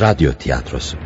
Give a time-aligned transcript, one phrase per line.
[0.00, 0.96] Radyo Tiyatrosu.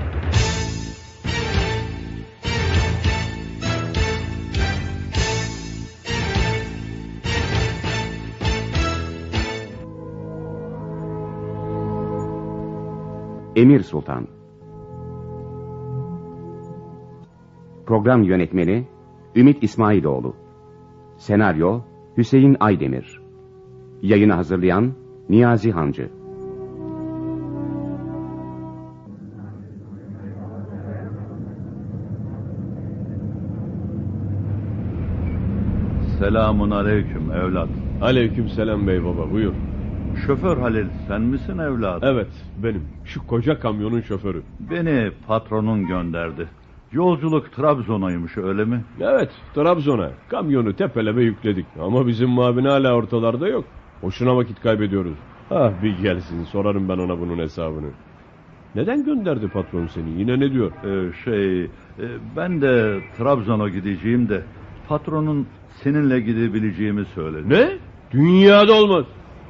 [13.56, 14.28] Emir Sultan.
[17.86, 18.86] Program Yönetmeni
[19.34, 20.36] Ümit İsmailoğlu.
[21.16, 21.80] Senaryo
[22.16, 23.22] Hüseyin Aydemir.
[24.02, 24.92] Yayını hazırlayan
[25.28, 26.23] Niyazi Hancı
[36.24, 37.68] Selamun aleyküm evlat.
[38.02, 39.52] Aleyküm selam bey baba buyur.
[40.26, 42.02] Şoför Halil sen misin evlat?
[42.04, 42.28] Evet
[42.62, 44.42] benim şu koca kamyonun şoförü.
[44.70, 46.48] Beni patronun gönderdi.
[46.92, 48.84] Yolculuk Trabzon'aymış öyle mi?
[49.00, 53.64] Evet Trabzon'a kamyonu tepeleme yükledik ama bizim mavin hala ortalarda yok.
[54.02, 55.18] Boşuna vakit kaybediyoruz.
[55.50, 57.88] Ah bir gelsin sorarım ben ona bunun hesabını.
[58.74, 60.72] Neden gönderdi patron seni yine ne diyor?
[60.84, 61.68] Ee, şey e,
[62.36, 64.42] ben de Trabzon'a gideceğim de
[64.88, 65.46] patronun
[65.82, 67.48] seninle gidebileceğimi söyledi.
[67.48, 67.78] Ne?
[68.10, 69.04] Dünyada olmaz.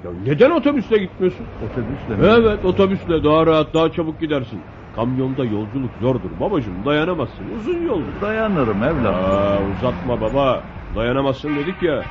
[0.04, 1.46] Ya neden otobüsle gitmiyorsun?
[1.60, 2.22] Otobüsle mi?
[2.26, 4.60] Evet otobüsle daha rahat daha çabuk gidersin.
[4.94, 8.20] Kamyonda yolculuk zordur babacığım dayanamazsın uzun yoldur.
[8.20, 9.14] Dayanırım evlat.
[9.14, 10.64] Aa, uzatma baba.
[10.96, 12.04] Dayanamazsın dedik ya.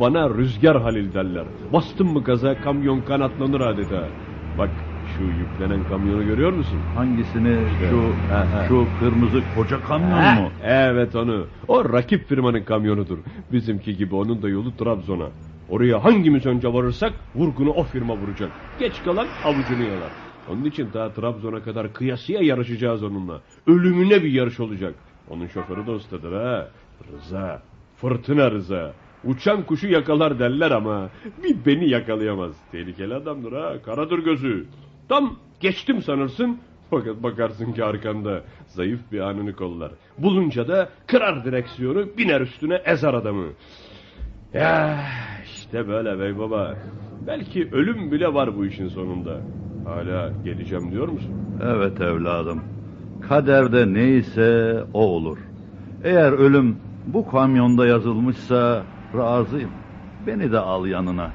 [0.00, 1.44] Bana rüzgar Halil derler.
[1.72, 4.08] Bastın mı gaza kamyon kanatlanır adeta.
[4.58, 4.70] Bak
[5.16, 6.78] şu yüklenen kamyonu görüyor musun?
[6.94, 7.56] Hangisini
[7.90, 8.02] şu
[8.34, 8.64] Ha, ha.
[8.68, 10.50] şu kırmızı koca kamyon mu?
[10.64, 11.46] Evet onu.
[11.68, 13.18] O rakip firmanın kamyonudur.
[13.52, 15.28] Bizimki gibi onun da yolu Trabzon'a.
[15.68, 18.50] Oraya hangimiz önce varırsak vurgunu o firma vuracak.
[18.80, 20.10] Geç kalan avucunu yalar.
[20.50, 23.40] Onun için daha Trabzon'a kadar kıyasıya yarışacağız onunla.
[23.66, 24.94] Ölümüne bir yarış olacak.
[25.30, 26.68] Onun şoförü de ustadır ha.
[27.12, 27.62] Rıza.
[27.96, 28.92] Fırtına Rıza.
[29.24, 31.08] Uçan kuşu yakalar derler ama
[31.44, 32.52] bir beni yakalayamaz.
[32.72, 33.72] Tehlikeli adamdır ha.
[33.84, 34.66] Karadır gözü.
[35.08, 36.58] Tam geçtim sanırsın.
[36.90, 39.92] Fakat bakarsın ki arkanda zayıf bir anını kollar.
[40.18, 43.46] Bulunca da kırar direksiyonu biner üstüne ezer adamı.
[44.54, 44.98] Ya
[45.44, 46.76] işte böyle bey baba.
[47.26, 49.40] Belki ölüm bile var bu işin sonunda.
[49.84, 51.34] Hala geleceğim diyor musun?
[51.62, 52.62] Evet evladım.
[53.28, 55.38] Kaderde neyse o olur.
[56.04, 58.82] Eğer ölüm bu kamyonda yazılmışsa
[59.16, 59.70] razıyım.
[60.26, 61.30] Beni de al yanına.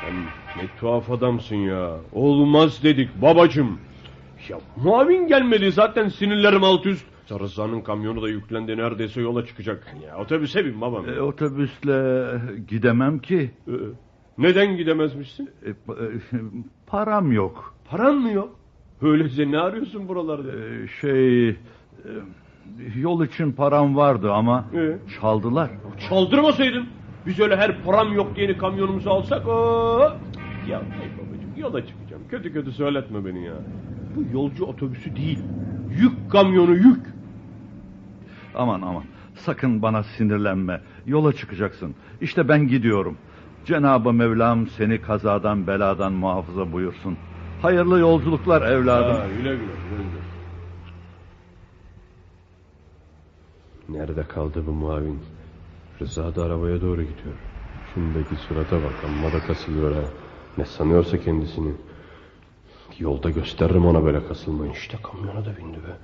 [0.00, 0.14] Sen
[0.56, 1.96] ne tuhaf adamsın ya.
[2.12, 3.78] Olmaz dedik babacım.
[4.48, 7.06] Ya muavin gelmedi zaten sinirlerim alt üst.
[7.30, 9.94] Rıza'nın kamyonu da yüklendi neredeyse yola çıkacak.
[10.06, 11.08] Ya otobüse bin babam.
[11.08, 12.24] E, otobüsle
[12.68, 13.50] gidemem ki.
[13.68, 13.72] Ee,
[14.38, 15.50] neden gidemezmişsin?
[15.64, 15.74] E, e,
[16.86, 17.74] param yok.
[17.90, 18.56] Paran mı yok?
[19.02, 20.48] Öyleyse ne arıyorsun buralarda?
[20.52, 21.54] E, şey e,
[22.96, 24.98] yol için param vardı ama Ee?
[25.20, 25.70] çaldılar.
[26.08, 26.86] Çaldırmasaydın.
[27.26, 29.48] Biz öyle her param yok diyeni kamyonumuzu alsak.
[29.48, 30.12] Oo!
[30.68, 32.22] Ya hey babacığım yola çıkacağım.
[32.30, 33.54] Kötü kötü söyletme beni ya.
[34.16, 35.38] Bu yolcu otobüsü değil.
[36.00, 37.06] Yük kamyonu yük.
[38.54, 39.04] Aman aman
[39.34, 40.80] sakın bana sinirlenme.
[41.06, 41.94] Yola çıkacaksın.
[42.20, 43.16] İşte ben gidiyorum.
[43.64, 47.16] Cenab-ı Mevlam seni kazadan beladan muhafaza buyursun.
[47.62, 49.16] Hayırlı yolculuklar evladım.
[49.16, 49.70] Ha, güle güle.
[53.88, 55.18] Nerede kaldı bu muavin?
[56.00, 57.34] Rıza da arabaya doğru gidiyor.
[57.94, 60.02] Şundaki surata bak amma da kasılıyor ha.
[60.58, 61.72] Ne sanıyorsa kendisini.
[62.98, 64.72] Yolda gösteririm ona böyle kasılmayı.
[64.72, 65.96] İşte kamyona da bindi be.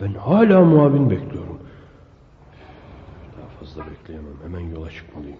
[0.00, 1.58] Ben hala muavin bekliyorum.
[3.36, 4.34] Daha fazla bekleyemem.
[4.44, 5.36] Hemen yola çıkmalıyım.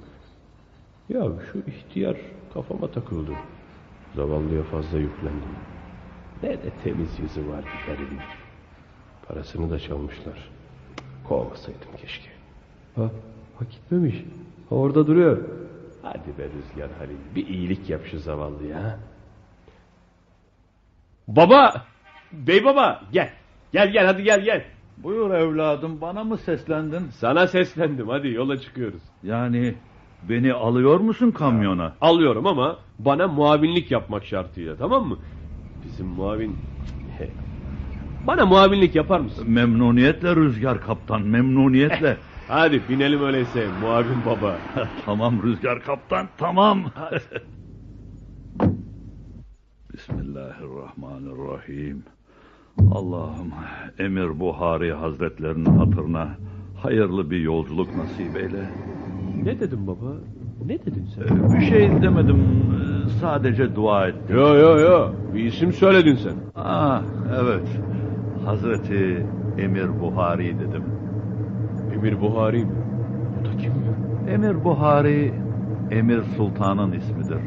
[1.08, 2.16] Ya şu ihtiyar
[2.54, 3.32] kafama takıldı.
[4.16, 5.56] Zavallıya fazla yüklendim.
[6.42, 8.18] Ne de temiz yüzü var bir garibin.
[9.28, 10.50] Parasını da çalmışlar.
[11.28, 12.30] Kovmasaydım keşke.
[12.96, 13.10] Ha,
[13.58, 14.24] ha gitmemiş.
[14.68, 15.38] Ha, orada duruyor.
[16.04, 17.16] Hadi be Rüzgar Halil.
[17.34, 18.98] Bir iyilik yap şu zavallıya.
[21.28, 21.84] Baba!
[22.32, 23.30] Bey baba gel.
[23.72, 24.64] Gel gel hadi gel gel.
[24.96, 27.08] Buyur evladım bana mı seslendin?
[27.10, 29.02] Sana seslendim hadi yola çıkıyoruz.
[29.22, 29.74] Yani
[30.28, 31.92] beni alıyor musun kamyona?
[32.00, 35.18] Alıyorum ama bana muavinlik yapmak şartıyla tamam mı?
[35.84, 36.56] Bizim muavin...
[38.26, 39.50] Bana muavinlik yapar mısın?
[39.50, 42.16] Memnuniyetle Rüzgar Kaptan memnuniyetle.
[42.48, 44.58] Hadi binelim öyleyse muavin baba.
[45.04, 46.84] tamam Rüzgar Kaptan tamam.
[49.92, 52.02] Bismillahirrahmanirrahim.
[52.92, 53.50] Allah'ım
[53.98, 56.28] Emir Buhari Hazretlerinin hatırına
[56.82, 58.70] hayırlı bir yolculuk nasip eyle.
[59.44, 60.14] Ne dedim baba?
[60.66, 61.22] Ne dedin sen?
[61.22, 64.36] Ee, Bir şey demedim ee, sadece dua ettim.
[64.36, 66.34] Yo yo yo bir isim söyledin sen.
[66.54, 67.02] Ah
[67.40, 67.68] evet
[68.44, 69.26] Hazreti
[69.58, 70.84] Emir Buhari dedim.
[71.94, 72.72] Emir Buhari mi?
[73.40, 74.32] O da kim ya?
[74.34, 75.32] Emir Buhari
[75.90, 77.40] Emir Sultan'ın ismidir.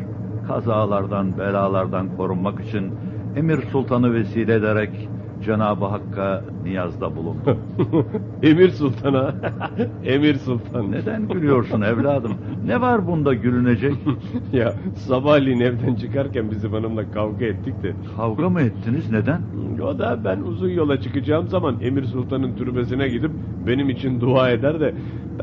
[0.47, 2.93] Kazalardan, belalardan korunmak için
[3.35, 5.09] Emir Sultan'ı vesile ederek
[5.45, 7.57] Cenab-ı Hakk'a niyazda bulundum.
[8.43, 9.35] Emir Sultan'a.
[10.05, 10.91] Emir Sultan.
[10.91, 12.33] Neden gülüyorsun evladım?
[12.65, 13.93] Ne var bunda gülünecek?
[14.53, 17.93] ya sabahleyin evden çıkarken bizim hanımla kavga ettik de.
[18.17, 19.11] Kavga mı ettiniz?
[19.11, 19.41] Neden?
[19.83, 23.31] O da ben uzun yola çıkacağım zaman Emir Sultan'ın türbesine gidip
[23.67, 24.93] benim için dua eder de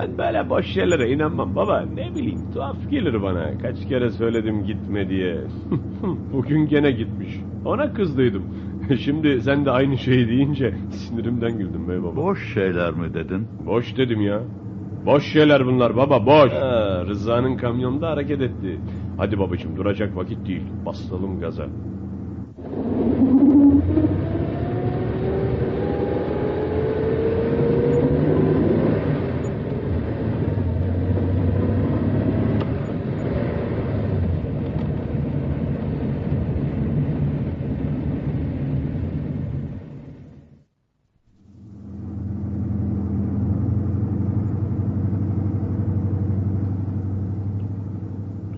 [0.00, 1.84] ben böyle boş şeylere inanmam baba.
[1.94, 3.58] Ne bileyim tuhaf gelir bana.
[3.62, 5.36] Kaç kere söyledim gitme diye.
[6.32, 7.40] Bugün gene gitmiş.
[7.64, 8.42] Ona kızdıydım.
[9.00, 12.16] Şimdi sen de aynı şeyi deyince sinirimden güldüm be baba.
[12.16, 13.46] Boş şeyler mi dedin?
[13.66, 14.40] Boş dedim ya.
[15.06, 16.52] Boş şeyler bunlar baba boş.
[16.52, 18.80] Ha, Rıza'nın kamyonda hareket etti.
[19.16, 20.62] Hadi babacığım duracak vakit değil.
[20.86, 21.66] Basalım gaza.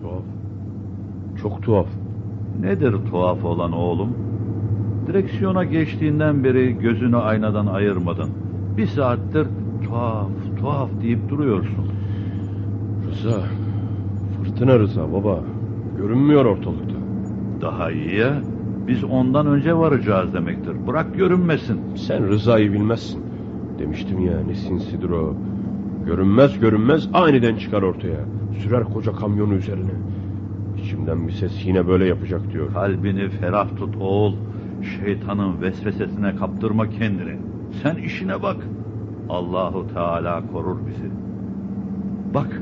[0.01, 0.23] Tuhaf.
[1.41, 1.87] Çok tuhaf.
[2.87, 4.09] Nedir tuhaf olan oğlum?
[5.07, 8.29] Direksiyona geçtiğinden beri gözünü aynadan ayırmadın.
[8.77, 9.47] Bir saattir
[9.83, 10.27] tuhaf,
[10.59, 11.85] tuhaf deyip duruyorsun.
[13.09, 13.43] Rıza.
[14.37, 15.39] Fırtına Rıza baba.
[15.97, 16.95] Görünmüyor ortalıkta.
[17.61, 18.41] Daha iyi ya.
[18.87, 20.87] Biz ondan önce varacağız demektir.
[20.87, 21.79] Bırak görünmesin.
[21.95, 23.23] Sen Rıza'yı bilmezsin.
[23.79, 25.35] Demiştim ya ne sinsidir o.
[26.05, 28.19] Görünmez görünmez aniden çıkar ortaya.
[28.63, 29.91] Sürer koca kamyonu üzerine.
[30.87, 32.73] İçimden bir ses yine böyle yapacak diyor.
[32.73, 34.33] Kalbini ferah tut oğul.
[34.99, 37.37] Şeytanın vesvesesine kaptırma kendini.
[37.83, 38.57] Sen işine bak.
[39.29, 41.09] Allahu Teala korur bizi.
[42.33, 42.61] Bak,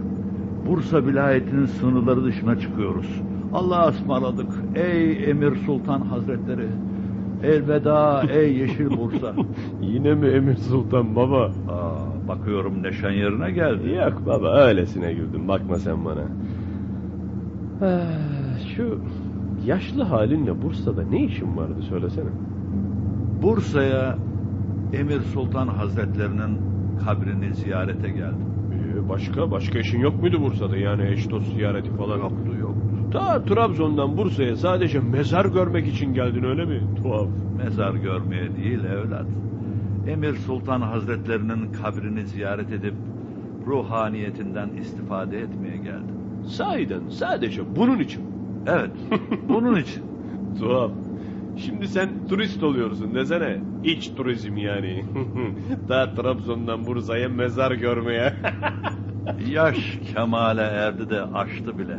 [0.67, 3.21] Bursa vilayetinin sınırları dışına çıkıyoruz.
[3.53, 4.49] Allah'a ısmarladık.
[4.75, 6.67] Ey Emir Sultan Hazretleri.
[7.43, 9.33] Elveda ey Yeşil Bursa.
[9.81, 11.43] Yine mi Emir Sultan baba?
[11.45, 13.89] Aa, bakıyorum neşen yerine geldi.
[13.89, 16.23] Yok baba öylesine güldüm bakma sen bana.
[17.81, 18.99] Ah, Şu
[19.65, 22.29] yaşlı halinle Bursa'da ne işin vardı söylesene.
[23.41, 24.17] Bursa'ya
[24.93, 26.59] Emir Sultan Hazretlerinin
[27.05, 28.47] kabrini ziyarete geldim.
[28.73, 32.17] Ee, başka başka işin yok muydu Bursa'da yani eş dost ziyareti falan?
[32.17, 33.09] Yoktu yoktu.
[33.11, 36.81] Ta Trabzon'dan Bursa'ya sadece mezar görmek için geldin öyle mi?
[36.95, 37.27] Tuhaf.
[37.57, 39.27] Mezar görmeye değil evlat.
[40.07, 42.93] Emir Sultan Hazretlerinin kabrini ziyaret edip
[43.67, 46.15] ruhaniyetinden istifade etmeye geldim.
[46.47, 48.21] Sahiden sadece bunun için.
[48.67, 48.91] Evet,
[49.49, 50.03] bunun için.
[50.59, 50.91] Tuhaf.
[51.57, 53.57] Şimdi sen turist oluyorsun desene.
[53.83, 55.05] İç turizm yani.
[55.87, 58.33] Ta Trabzon'dan Bursa'ya mezar görmeye.
[59.47, 61.97] Yaş kemale erdi de aştı bile.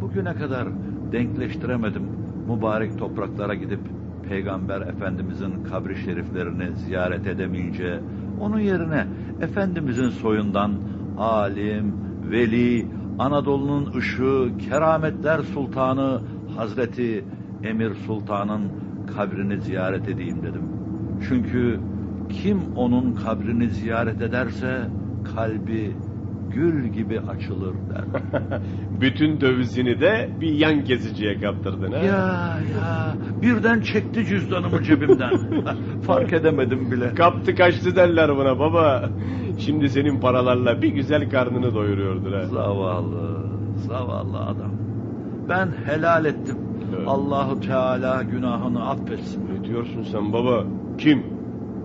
[0.00, 0.68] Bugüne kadar
[1.12, 2.02] denkleştiremedim.
[2.48, 3.80] Mübarek topraklara gidip
[4.28, 8.00] Peygamber Efendimizin kabri şeriflerini ziyaret edemeyince
[8.40, 9.06] onun yerine
[9.40, 10.72] Efendimizin soyundan
[11.18, 11.94] alim,
[12.30, 12.86] veli,
[13.18, 16.20] Anadolu'nun ışığı, kerametler sultanı
[16.56, 17.24] Hazreti
[17.64, 18.62] Emir Sultan'ın
[19.16, 20.62] kabrini ziyaret edeyim dedim.
[21.28, 21.80] Çünkü
[22.42, 24.88] kim onun kabrini ziyaret ederse
[25.34, 25.92] kalbi
[26.54, 28.04] gül gibi açılır der.
[29.00, 31.98] Bütün dövizini de bir yan kesiciye kaptırdın ha?
[31.98, 35.32] ya ya birden çekti cüzdanımı cebimden.
[36.02, 37.14] Fark edemedim bile.
[37.14, 39.10] Kaptı kaçtı derler buna baba.
[39.58, 42.44] Şimdi senin paralarla bir güzel karnını doyuruyordur ha.
[42.46, 43.46] Zavallı,
[43.76, 44.70] zavallı adam.
[45.48, 46.56] Ben helal ettim.
[46.96, 47.08] Evet.
[47.08, 49.42] Allahu Teala günahını affetsin.
[49.54, 50.64] Ne diyorsun sen baba?
[50.98, 51.22] Kim?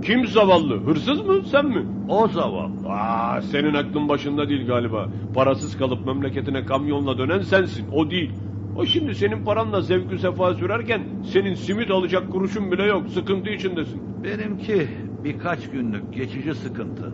[0.03, 0.85] Kim zavallı?
[0.85, 1.85] Hırsız mı sen mi?
[2.09, 2.89] O zavallı.
[2.89, 5.07] Aa, senin aklın başında değil galiba.
[5.35, 7.85] Parasız kalıp memleketine kamyonla dönen sensin.
[7.93, 8.31] O değil.
[8.77, 11.01] O şimdi senin paranla zevkü sefa sürerken
[11.33, 13.09] senin simit alacak kuruşun bile yok.
[13.09, 14.01] Sıkıntı içindesin.
[14.23, 14.87] Benimki
[15.23, 17.11] birkaç günlük geçici sıkıntı.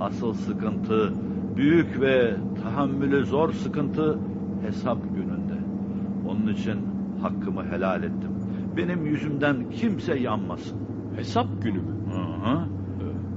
[0.00, 1.12] Asıl sıkıntı,
[1.56, 4.18] büyük ve tahammülü zor sıkıntı
[4.66, 5.58] hesap gününde.
[6.28, 6.78] Onun için
[7.22, 8.30] hakkımı helal ettim.
[8.76, 10.78] Benim yüzümden kimse yanmasın.
[11.16, 11.92] Hesap günü mü?
[12.12, 12.60] Hı hı.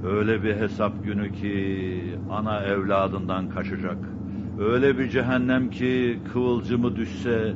[0.08, 3.98] Öyle bir hesap günü ki ana evladından kaçacak.
[4.60, 7.54] Öyle bir cehennem ki kıvılcımı düşse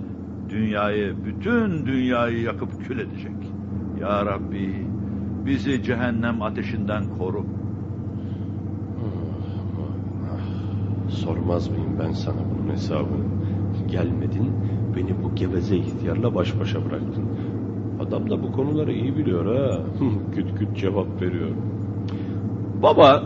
[0.49, 3.53] dünyayı, bütün dünyayı yakıp kül edecek.
[4.01, 4.87] Ya Rabbi
[5.47, 7.47] bizi cehennem ateşinden koru.
[11.09, 13.25] Sormaz mıyım ben sana bunun hesabını?
[13.87, 14.53] Gelmedin,
[14.97, 17.25] beni bu geveze ihtiyarla baş başa bıraktın.
[18.01, 19.81] Adam da bu konuları iyi biliyor ha.
[20.35, 21.51] küt küt cevap veriyor.
[22.83, 23.25] Baba,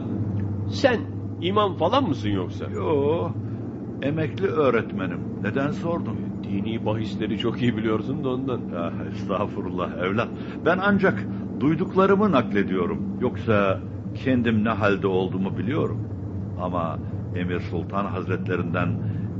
[0.69, 1.01] sen
[1.41, 2.65] imam falan mısın yoksa?
[2.65, 3.29] Yo,
[4.03, 5.21] emekli öğretmenim.
[5.43, 6.17] Neden sordun?
[6.43, 8.61] Dini bahisleri çok iyi biliyorsun da ondan.
[8.75, 10.29] Ya estağfurullah evlat.
[10.67, 11.27] Ben ancak
[11.61, 12.99] duyduklarımı naklediyorum.
[13.21, 13.81] Yoksa
[14.15, 15.99] kendim ne halde olduğumu biliyorum.
[16.61, 16.99] Ama
[17.37, 18.89] Emir Sultan Hazretlerinden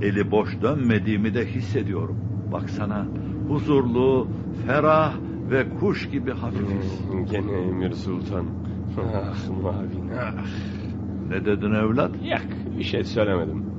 [0.03, 2.17] eli boş dönmediğimi de hissediyorum.
[2.53, 3.07] Baksana
[3.49, 4.29] huzurlu,
[4.67, 5.15] ferah
[5.51, 7.03] ve kuş gibi hafifiz.
[7.31, 8.47] Gene Emir Sultan.
[8.99, 10.47] Ah Mavin ah.
[11.29, 12.11] Ne dedin evlat?
[12.23, 12.47] Yak
[12.79, 13.73] bir şey söylemedim.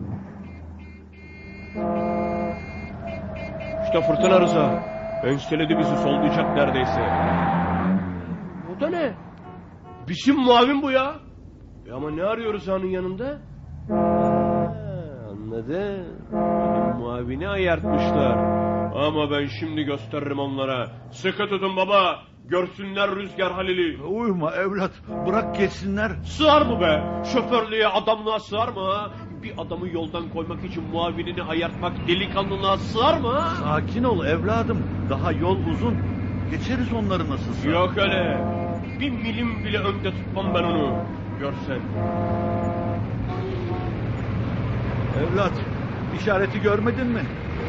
[3.83, 4.83] İşte fırtına Rıza.
[5.23, 7.01] Enseledi bizi sollayacak neredeyse.
[8.69, 9.13] Bu da ne?
[10.09, 11.15] Bizim muavin bu ya.
[11.89, 13.41] E ama ne arıyor Rıza'nın yanında?
[15.67, 16.83] Ha, anladım.
[16.83, 18.37] Benim muavini ayartmışlar.
[19.07, 20.87] Ama ben şimdi gösteririm onlara.
[21.11, 22.19] Sıkı tutun baba.
[22.45, 24.03] Görsünler Rüzgar Halil'i.
[24.03, 24.91] Uyuma evlat.
[25.27, 26.11] Bırak geçsinler.
[26.23, 27.03] Sığar mı be?
[27.33, 29.11] Şoförlüğe, adamlığa sığar mı ha?
[29.43, 33.49] Bir adamı yoldan koymak için muavinini ayartmak delikanlılığa sığar mı ha?
[33.63, 34.83] Sakin ol evladım.
[35.09, 35.97] Daha yol uzun.
[36.51, 37.69] Geçeriz onları nasılsa.
[37.69, 38.45] Yok öyle.
[38.99, 40.95] Bir milim bile önde tutmam ben onu.
[41.39, 41.79] Görsen.
[45.19, 45.51] Evlat,
[46.19, 47.21] işareti görmedin mi?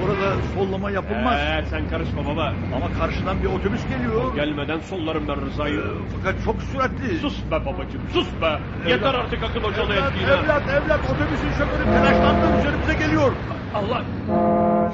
[0.04, 1.34] Orada sollama yapılmaz.
[1.40, 2.52] Ee, sen karışma baba.
[2.76, 4.34] Ama karşıdan bir otobüs geliyor.
[4.34, 5.78] Gelmeden sollarım ben Rıza'yı.
[5.80, 7.18] Ee, fakat çok süratli.
[7.18, 8.58] Sus be babacığım sus be.
[8.90, 10.30] Yeter artık akıl hocalı Evlat, ettiğine.
[10.30, 13.32] evlat, evlat, otobüsün şoförü telaşlandı üzerimize geliyor.
[13.74, 14.02] Allah.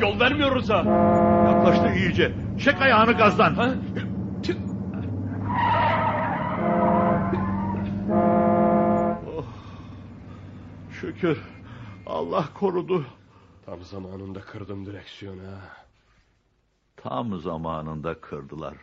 [0.01, 0.77] Yol vermiyor Rıza.
[1.47, 2.33] Yaklaştı iyice.
[2.65, 3.55] Çek ayağını gazdan.
[3.55, 3.69] Ha?
[4.43, 4.55] Tüh.
[11.01, 11.39] Şükür.
[12.11, 13.05] Allah korudu.
[13.67, 15.77] Tam zamanında kırdım direksiyonu ha.
[16.97, 18.75] Tam zamanında kırdılar.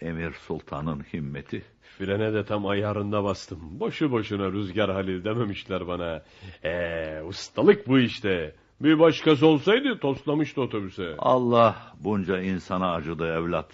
[0.00, 1.62] Emir Sultan'ın himmeti.
[1.98, 3.80] Frene de tam ayarında bastım.
[3.80, 6.22] Boşu boşuna Rüzgar Halil dememişler bana.
[6.64, 8.54] Eee ustalık bu işte.
[8.80, 11.14] Bir başkası olsaydı toslamıştı otobüse.
[11.18, 13.70] Allah bunca insana acıdı evlat.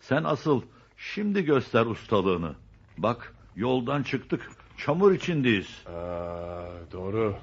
[0.00, 0.62] Sen asıl
[0.96, 2.54] şimdi göster ustalığını.
[2.98, 4.50] Bak yoldan çıktık.
[4.78, 5.82] Çamur içindeyiz.
[5.86, 7.36] Aa, doğru.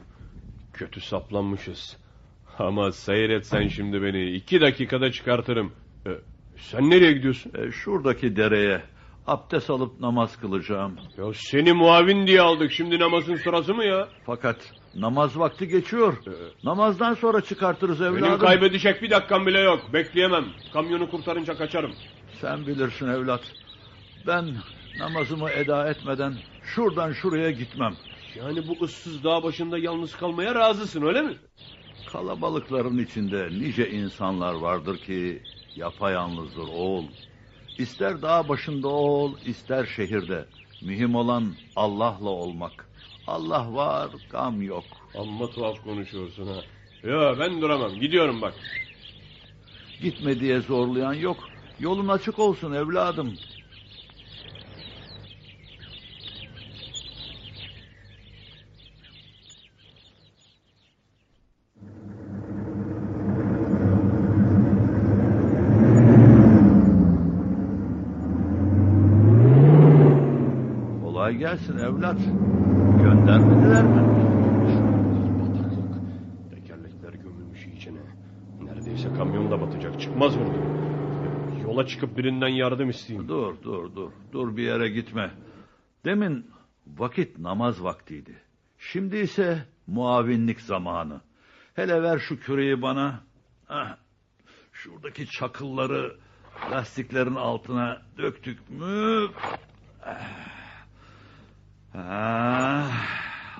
[0.82, 1.98] Kötü saplanmışız.
[2.60, 4.32] Ama seyret sen şimdi beni.
[4.32, 5.74] iki dakikada çıkartırım.
[6.08, 6.10] Ee,
[6.58, 7.52] sen nereye gidiyorsun?
[7.58, 8.82] E, şuradaki dereye
[9.28, 11.00] abdest alıp namaz kılacağım.
[11.18, 12.72] Ya seni muavin diye aldık.
[12.72, 14.08] Şimdi namazın sırası mı ya?
[14.26, 16.18] Fakat namaz vakti geçiyor.
[16.64, 18.24] Namazdan sonra çıkartırız evladım.
[18.24, 19.94] Benim kaybedecek bir dakikam bile yok.
[19.94, 20.46] Bekleyemem.
[20.74, 21.92] Kamyonu kurtarınca kaçarım.
[22.42, 23.42] Sen bilirsin evlat.
[24.28, 24.56] Ben
[25.00, 26.34] namazımı eda etmeden
[26.64, 27.94] şuradan şuraya gitmem.
[28.36, 31.38] Yani bu ıssız dağ başında yalnız kalmaya razısın öyle mi?
[32.12, 35.42] Kalabalıkların içinde nice insanlar vardır ki
[35.76, 37.06] yapayalnızdır oğul.
[37.78, 40.46] İster dağ başında ol, ister şehirde.
[40.82, 42.90] Mühim olan Allah'la olmak.
[43.28, 44.84] Allah var, gam yok.
[45.16, 46.62] Amma tuhaf konuşuyorsun ha.
[47.10, 48.00] Ya ben duramam.
[48.00, 48.54] Gidiyorum bak.
[50.02, 51.38] Gitme diye zorlayan yok.
[51.80, 53.34] Yolun açık olsun evladım.
[71.04, 72.18] Kolay gelsin evlat.
[73.04, 74.02] Göndermediler mi?
[75.40, 75.94] Bataklık.
[76.50, 78.00] Tekerlekler gömülmüş içine.
[78.62, 80.02] Neredeyse kamyon da batacak.
[80.02, 80.82] Çıkmaz buradan.
[81.64, 83.30] Yola çıkıp birinden yardım isteyeyim.
[83.30, 84.12] Dur dur dur.
[84.32, 85.32] Dur bir yere gitme.
[86.06, 86.52] Demin
[86.88, 88.36] vakit namaz vaktiydi.
[88.78, 91.22] Şimdi ise muavinlik zamanı.
[91.74, 93.20] Hele ver şu küreği bana.
[93.70, 93.98] Ah,
[94.72, 96.18] şuradaki çakılları
[96.72, 99.28] lastiklerin altına döktük mü?
[100.06, 100.51] Ah,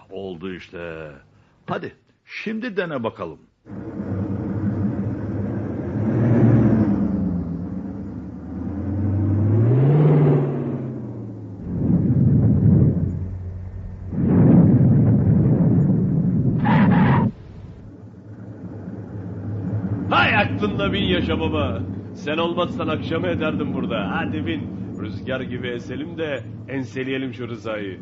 [0.10, 1.12] oldu işte.
[1.68, 1.96] Hadi
[2.26, 3.40] şimdi dene bakalım.
[20.10, 21.82] Hay aklında bin yaşa baba.
[22.14, 24.12] Sen olmazsan akşamı ederdim burada.
[24.12, 24.82] Hadi bin.
[25.02, 28.00] Rüzgar gibi eselim de enseleyelim şu Rıza'yı.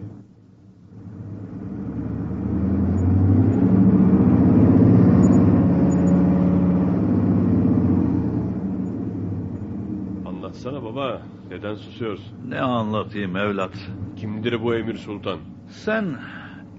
[10.26, 11.22] Anlatsana baba.
[11.50, 12.34] Neden susuyorsun?
[12.48, 13.90] Ne anlatayım evlat?
[14.16, 15.40] Kimdir bu Emir Sultan?
[15.70, 16.06] Sen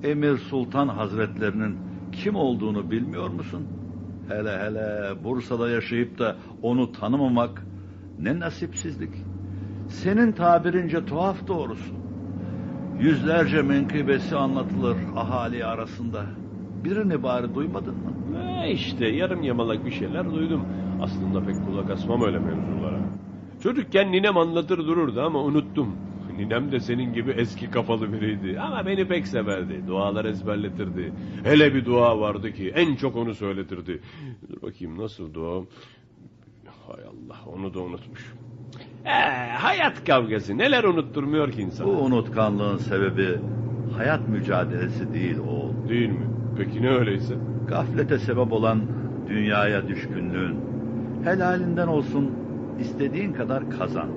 [0.05, 1.79] Emir Sultan Hazretlerinin
[2.13, 3.67] kim olduğunu bilmiyor musun?
[4.29, 7.67] Hele hele Bursa'da yaşayıp da onu tanımamak
[8.19, 9.15] ne nasipsizlik.
[9.89, 11.95] Senin tabirince tuhaf doğrusu.
[13.01, 16.23] Yüzlerce menkıbesi anlatılır ahali arasında.
[16.85, 18.39] Birini bari duymadın mı?
[18.65, 20.65] E işte yarım yamalak bir şeyler duydum.
[21.03, 23.20] Aslında pek kulak asmam öyle mevzulara.
[23.63, 25.97] Çocukken ninem anlatır dururdu ama unuttum.
[26.39, 28.61] Ninem de senin gibi eski kafalı biriydi.
[28.61, 29.83] Ama beni pek severdi.
[29.89, 31.13] Dualar ezberletirdi.
[31.45, 34.01] Hele bir dua vardı ki en çok onu söyletirdi.
[34.49, 35.57] Dur bakayım nasıl dua?
[36.87, 38.33] Hay Allah onu da unutmuş.
[39.05, 39.11] Ee,
[39.53, 41.89] hayat kavgası neler unutturmuyor ki Bu insan?
[42.05, 43.39] unutkanlığın sebebi
[43.97, 45.89] hayat mücadelesi değil oğul.
[45.89, 46.27] Değil mi?
[46.57, 47.35] Peki ne öyleyse?
[47.69, 48.81] Gaflete sebep olan
[49.29, 50.57] dünyaya düşkünlüğün.
[51.25, 52.31] Helalinden olsun
[52.81, 54.09] istediğin kadar kazan.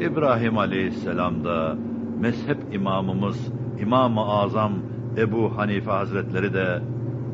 [0.00, 1.76] İbrahim Aleyhisselam da
[2.20, 4.72] mezhep imamımız İmam-ı Azam
[5.16, 6.82] Ebu Hanife Hazretleri de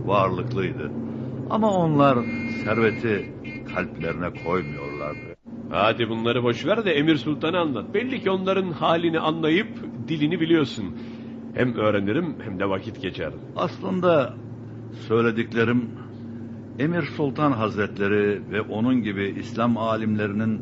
[0.07, 0.91] varlıklıydı.
[1.51, 2.19] Ama onlar
[2.65, 3.33] serveti
[3.75, 5.37] kalplerine koymuyorlardı.
[5.71, 7.95] Hadi bunları boş ver de Emir Sultan'ı anlat.
[7.95, 9.69] Belli ki onların halini anlayıp
[10.09, 10.85] dilini biliyorsun.
[11.55, 13.33] Hem öğrenirim hem de vakit geçer.
[13.57, 14.35] Aslında
[15.09, 15.91] söylediklerim
[16.81, 20.61] Emir Sultan Hazretleri ve onun gibi İslam alimlerinin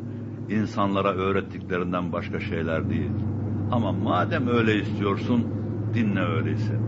[0.49, 3.11] insanlara öğrettiklerinden başka şeyler değil.
[3.71, 5.47] Ama madem öyle istiyorsun
[5.93, 6.79] dinle öyleyse.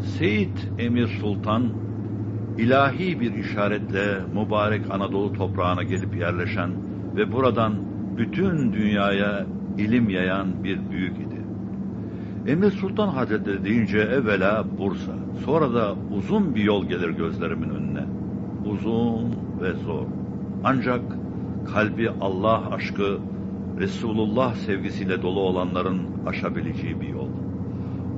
[0.00, 1.72] Seyit Emir Sultan
[2.58, 6.70] ilahi bir işaretle mübarek Anadolu toprağına gelip yerleşen
[7.16, 7.74] ve buradan
[8.16, 9.46] bütün dünyaya
[9.78, 11.29] ilim yayan bir büyük.
[12.50, 15.12] Emir Sultan Hazretleri deyince evvela Bursa,
[15.44, 18.04] sonra da uzun bir yol gelir gözlerimin önüne.
[18.64, 19.24] Uzun
[19.62, 20.06] ve zor.
[20.64, 21.00] Ancak
[21.74, 23.18] kalbi Allah aşkı,
[23.78, 27.28] Resulullah sevgisiyle dolu olanların aşabileceği bir yol.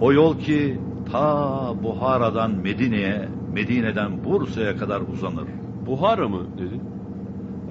[0.00, 0.78] O yol ki
[1.12, 5.48] ta Buhara'dan Medine'ye, Medine'den Bursa'ya kadar uzanır.
[5.86, 6.80] Buhara mı dedi?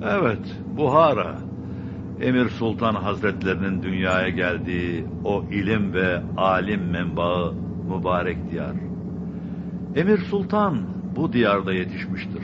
[0.04, 1.38] Evet, Buhara.
[2.22, 7.54] Emir Sultan Hazretlerinin dünyaya geldiği o ilim ve alim menbaı
[7.90, 8.76] mübarek diyar.
[9.96, 10.80] Emir Sultan
[11.16, 12.44] bu diyarda yetişmiştir.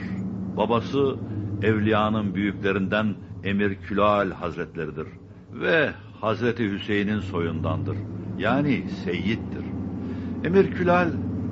[0.56, 1.16] Babası
[1.62, 5.06] evliyanın büyüklerinden Emir Külal Hazretleridir
[5.52, 7.96] ve Hazreti Hüseyin'in soyundandır.
[8.38, 9.64] Yani seyyittir.
[10.44, 11.08] Emir Külal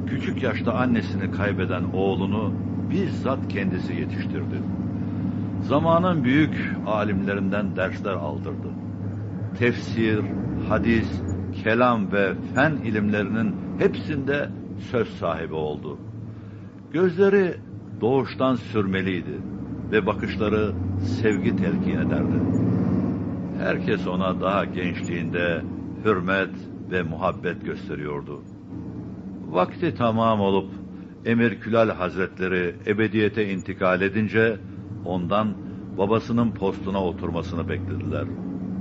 [0.07, 2.53] küçük yaşta annesini kaybeden oğlunu
[2.91, 4.57] bizzat kendisi yetiştirdi.
[5.61, 8.69] Zamanın büyük alimlerinden dersler aldırdı.
[9.59, 10.25] Tefsir,
[10.69, 11.23] hadis,
[11.65, 15.99] kelam ve fen ilimlerinin hepsinde söz sahibi oldu.
[16.93, 17.55] Gözleri
[18.01, 19.41] doğuştan sürmeliydi
[19.93, 22.43] ve bakışları sevgi telkin ederdi.
[23.59, 25.63] Herkes ona daha gençliğinde
[26.05, 26.55] hürmet
[26.91, 28.43] ve muhabbet gösteriyordu.
[29.49, 30.71] Vakti tamam olup
[31.25, 34.57] Emir Külal Hazretleri ebediyete intikal edince
[35.07, 35.49] ondan
[35.99, 38.25] babasının postuna oturmasını beklediler.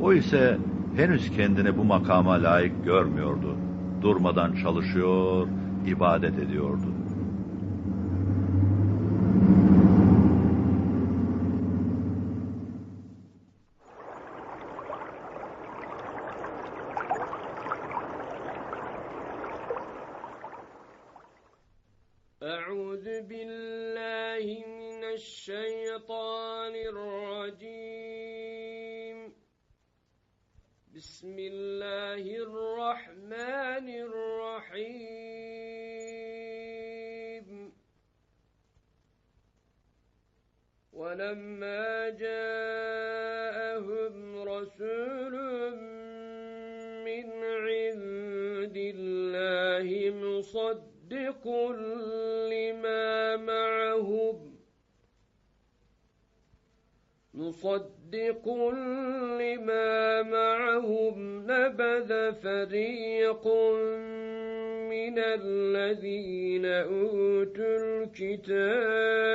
[0.02, 0.58] O ise
[0.96, 3.56] henüz kendini bu makama layık görmüyordu.
[4.02, 5.48] Durmadan çalışıyor,
[5.88, 6.95] ibadet ediyordu.
[25.96, 26.76] الشيطان
[27.56, 28.28] الرجيم.
[30.96, 35.06] بسم الله الرحمن الرحيم.
[40.94, 43.56] ولما جاءهم
[44.44, 45.36] رسول
[47.08, 47.28] من
[47.68, 51.48] عند الله مصدق
[52.52, 54.55] لما معهم
[57.36, 58.50] مصدق
[59.40, 63.48] لما معهم نبذ فريق
[64.90, 67.78] من الذين أوتوا
[68.16, 69.26] الكتاب.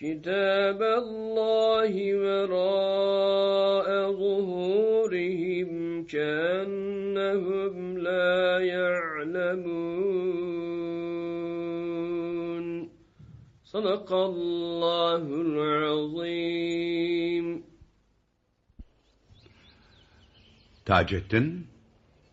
[0.00, 5.70] كتاب الله وراء ظهورهم
[6.04, 10.39] كأنهم لا يعلمون.
[13.72, 15.62] Sadakallahul
[16.22, 17.66] azim.
[20.84, 21.66] Taceddin,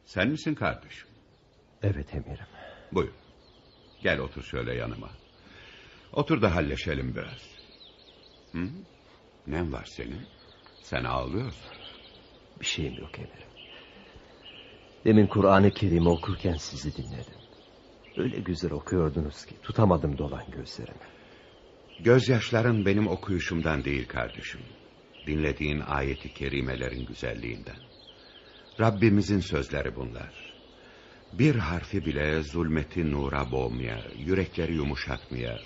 [0.05, 1.09] sen misin kardeşim?
[1.83, 2.45] Evet emirim.
[2.91, 3.13] Buyur.
[4.03, 5.09] Gel otur şöyle yanıma.
[6.13, 7.57] Otur da halleşelim biraz.
[8.51, 8.69] Hı?
[9.47, 10.21] Ne var senin?
[10.81, 11.71] Sen ağlıyorsun.
[12.59, 13.47] Bir şeyim yok emirim.
[15.05, 17.37] Demin Kur'an-ı Kerim'i okurken sizi dinledim.
[18.17, 21.16] Öyle güzel okuyordunuz ki tutamadım dolan gözlerimi.
[21.99, 24.61] Gözyaşların benim okuyuşumdan değil kardeşim.
[25.27, 27.79] Dinlediğin ayeti kerimelerin güzelliğinden.
[28.79, 30.53] Rabbimizin sözleri bunlar.
[31.33, 35.59] Bir harfi bile zulmeti nura boğmaya, yürekleri yumuşatmaya,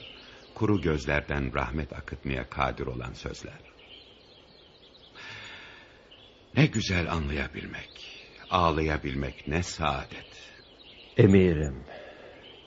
[0.55, 3.59] kuru gözlerden rahmet akıtmaya kadir olan sözler.
[6.57, 10.51] Ne güzel anlayabilmek, ağlayabilmek ne saadet.
[11.17, 11.83] Emirim,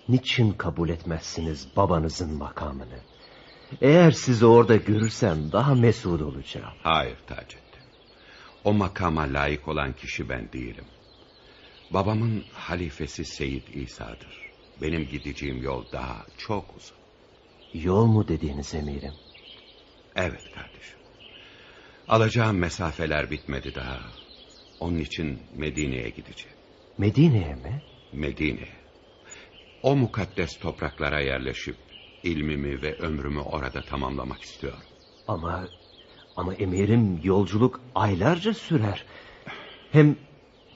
[0.08, 3.13] niçin kabul etmezsiniz babanızın makamını?
[3.80, 6.74] Eğer sizi orada görürsem daha mesut olacağım.
[6.82, 7.64] Hayır Taceddin.
[8.64, 10.84] O makama layık olan kişi ben değilim.
[11.90, 14.44] Babamın halifesi Seyit İsa'dır.
[14.82, 16.96] Benim gideceğim yol daha çok uzun.
[17.74, 19.12] Yol mu dediğiniz emirim?
[20.16, 20.98] Evet kardeşim.
[22.08, 24.00] Alacağım mesafeler bitmedi daha.
[24.80, 26.56] Onun için Medine'ye gideceğim.
[26.98, 27.82] Medine'ye mi?
[28.12, 28.68] Medine'ye.
[29.82, 31.76] O mukaddes topraklara yerleşip
[32.24, 34.82] ilmimi ve ömrümü orada tamamlamak istiyorum.
[35.28, 35.68] Ama
[36.36, 39.04] ama emirim yolculuk aylarca sürer.
[39.92, 40.16] Hem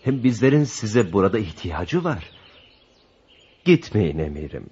[0.02, 2.30] hem bizlerin size burada ihtiyacı var.
[3.64, 4.66] Gitmeyin emirim.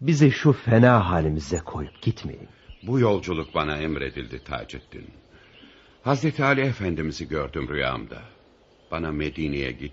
[0.00, 2.48] Bizi şu fena halimize koyup gitmeyin.
[2.82, 5.06] Bu yolculuk bana emredildi Taceddin.
[6.02, 8.22] Hazreti Ali Efendimiz'i gördüm rüyamda.
[8.90, 9.92] Bana Medine'ye git,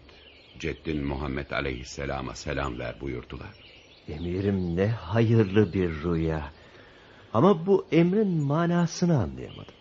[0.60, 3.63] Ceddin Muhammed Aleyhisselam'a selam ver buyurdular.
[4.08, 6.52] Emirim ne hayırlı bir rüya.
[7.34, 9.76] Ama bu emrin manasını anlayamadım.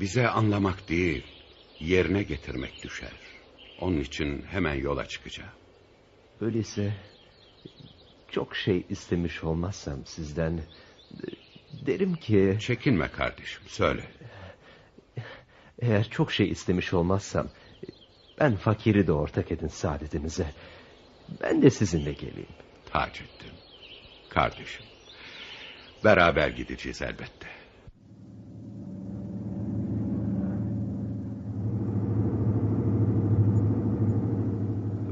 [0.00, 1.22] Bize anlamak değil,
[1.80, 3.12] yerine getirmek düşer.
[3.80, 5.50] Onun için hemen yola çıkacağım.
[6.40, 6.92] Öyleyse
[8.28, 10.60] çok şey istemiş olmazsam sizden
[11.86, 14.04] derim ki Çekinme kardeşim, söyle.
[15.82, 17.48] eğer çok şey istemiş olmazsam
[18.40, 20.46] ben fakiri de ortak edin saadetinize.
[21.42, 22.48] Ben de sizinle geleyim.
[22.86, 23.52] Taceddin,
[24.34, 24.86] kardeşim.
[26.04, 27.46] Beraber gideceğiz elbette.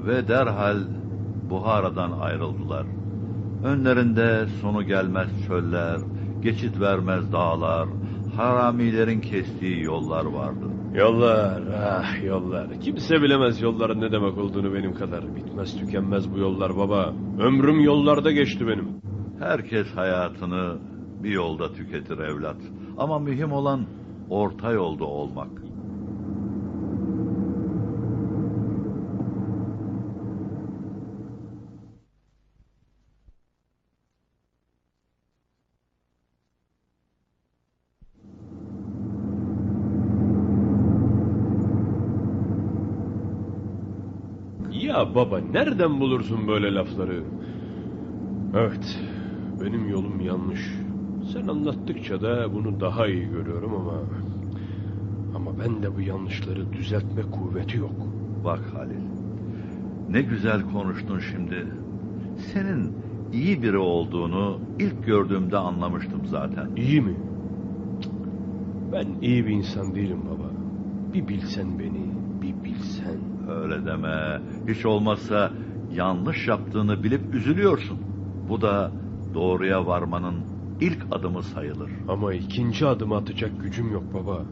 [0.06, 0.78] Ve derhal
[1.50, 2.86] Buhara'dan ayrıldılar.
[3.64, 5.98] Önlerinde sonu gelmez çöller,
[6.40, 7.88] geçit vermez dağlar,
[8.36, 10.72] haramilerin kestiği yollar vardı.
[10.94, 12.80] Yollar, ah yollar.
[12.80, 15.36] Kimse bilemez yolların ne demek olduğunu benim kadar.
[15.36, 17.14] Bitmez tükenmez bu yollar baba.
[17.38, 19.02] Ömrüm yollarda geçti benim.
[19.38, 20.78] Herkes hayatını
[21.22, 22.56] bir yolda tüketir evlat.
[22.98, 23.86] Ama mühim olan
[24.30, 25.50] orta yolda olmak.
[44.72, 47.24] Ya baba nereden bulursun böyle lafları?
[48.56, 48.98] Evet,
[49.64, 50.60] benim yolum yanlış.
[51.32, 53.92] Sen anlattıkça da bunu daha iyi görüyorum ama...
[55.36, 57.94] Ama ben de bu yanlışları düzeltme kuvveti yok.
[58.44, 59.02] Bak Halil,
[60.10, 61.66] ne güzel konuştun şimdi.
[62.36, 62.92] Senin
[63.32, 66.68] iyi biri olduğunu ilk gördüğümde anlamıştım zaten.
[66.76, 67.16] İyi mi?
[68.92, 70.50] Ben iyi bir insan değilim baba.
[71.14, 72.10] Bir bilsen beni,
[72.42, 73.18] bir bilsen.
[73.50, 74.40] Öyle deme.
[74.68, 75.50] Hiç olmazsa
[75.94, 77.98] yanlış yaptığını bilip üzülüyorsun.
[78.48, 78.92] Bu da
[79.34, 80.34] doğruya varmanın
[80.80, 81.90] ilk adımı sayılır.
[82.08, 84.42] Ama ikinci adımı atacak gücüm yok baba.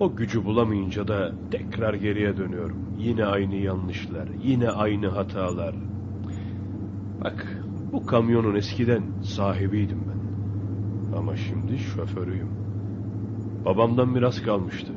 [0.00, 2.76] O gücü bulamayınca da tekrar geriye dönüyorum.
[2.98, 5.74] Yine aynı yanlışlar, yine aynı hatalar.
[7.24, 10.16] Bak, bu kamyonun eskiden sahibiydim ben.
[11.18, 12.50] Ama şimdi şoförüyüm.
[13.64, 14.92] Babamdan miras kalmıştı.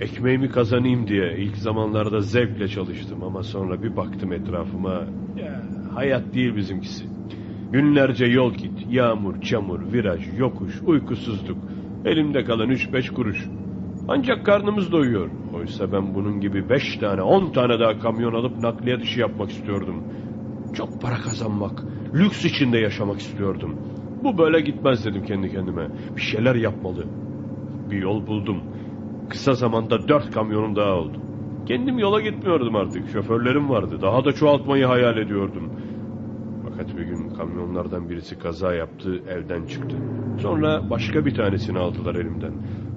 [0.00, 5.04] Ekmeğimi kazanayım diye ilk zamanlarda zevkle çalıştım ama sonra bir baktım etrafıma.
[5.36, 5.62] Ya,
[5.94, 7.17] hayat değil bizimkisi.
[7.72, 11.58] Günlerce yol git, yağmur, çamur, viraj, yokuş, uykusuzluk.
[12.04, 13.48] Elimde kalan üç beş kuruş.
[14.08, 15.30] Ancak karnımız doyuyor.
[15.54, 20.04] Oysa ben bunun gibi beş tane, on tane daha kamyon alıp nakliyat işi yapmak istiyordum.
[20.74, 23.76] Çok para kazanmak, lüks içinde yaşamak istiyordum.
[24.24, 25.88] Bu böyle gitmez dedim kendi kendime.
[26.16, 27.04] Bir şeyler yapmalı.
[27.90, 28.62] Bir yol buldum.
[29.30, 31.18] Kısa zamanda dört kamyonum daha oldu.
[31.66, 33.08] Kendim yola gitmiyordum artık.
[33.08, 33.98] Şoförlerim vardı.
[34.02, 35.72] Daha da çoğaltmayı hayal ediyordum.
[36.78, 39.96] Fakat bir gün kamyonlardan birisi kaza yaptı, evden çıktı.
[40.38, 42.52] Sonra başka bir tanesini aldılar elimden.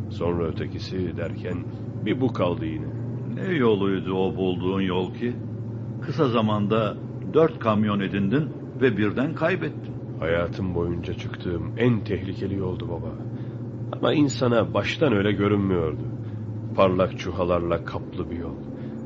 [0.09, 1.57] Sonra ötekisi derken
[2.05, 2.85] bir bu kaldı yine.
[3.35, 5.33] Ne yoluydu o bulduğun yol ki?
[6.01, 6.97] Kısa zamanda
[7.33, 8.49] dört kamyon edindin
[8.81, 9.93] ve birden kaybettin.
[10.19, 13.11] Hayatım boyunca çıktığım en tehlikeli yoldu baba.
[13.91, 16.03] Ama insana baştan öyle görünmüyordu.
[16.75, 18.55] Parlak çuhalarla kaplı bir yol.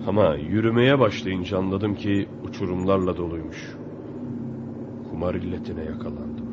[0.07, 3.75] Ama yürümeye başlayınca anladım ki uçurumlarla doluymuş.
[5.15, 6.45] Kumar illetine yakalandım.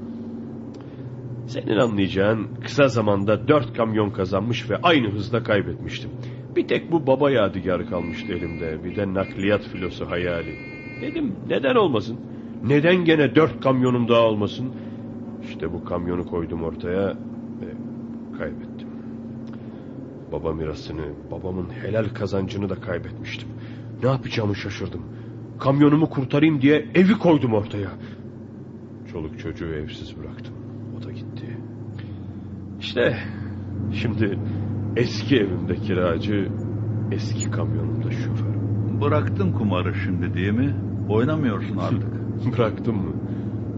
[1.47, 6.11] Senin anlayacağın kısa zamanda dört kamyon kazanmış ve aynı hızda kaybetmiştim.
[6.57, 8.85] Bir tek bu baba yadigarı kalmıştı elimde.
[8.85, 10.57] Bir de nakliyat filosu hayali.
[11.01, 12.21] Dedim neden olmasın?
[12.65, 14.73] Neden gene dört kamyonum daha olmasın?
[15.43, 17.09] İşte bu kamyonu koydum ortaya
[17.61, 17.69] ve
[18.39, 18.89] kaybettim.
[20.33, 23.49] Baba mirasını, babamın helal kazancını da kaybetmiştim.
[24.03, 25.03] Ne yapacağımı şaşırdım.
[25.59, 27.91] Kamyonumu kurtarayım diye evi koydum ortaya.
[29.13, 30.55] Çoluk çocuğu evsiz bıraktım.
[30.99, 31.57] O da gitti.
[32.81, 33.17] İşte
[33.93, 34.39] şimdi
[34.97, 36.49] eski evimde kiracı,
[37.13, 38.55] eski kamyonumda şoför.
[39.01, 40.75] Bıraktın kumarı şimdi değil mi?
[41.09, 42.13] Oynamıyorsun artık.
[42.59, 43.13] Bıraktım mı?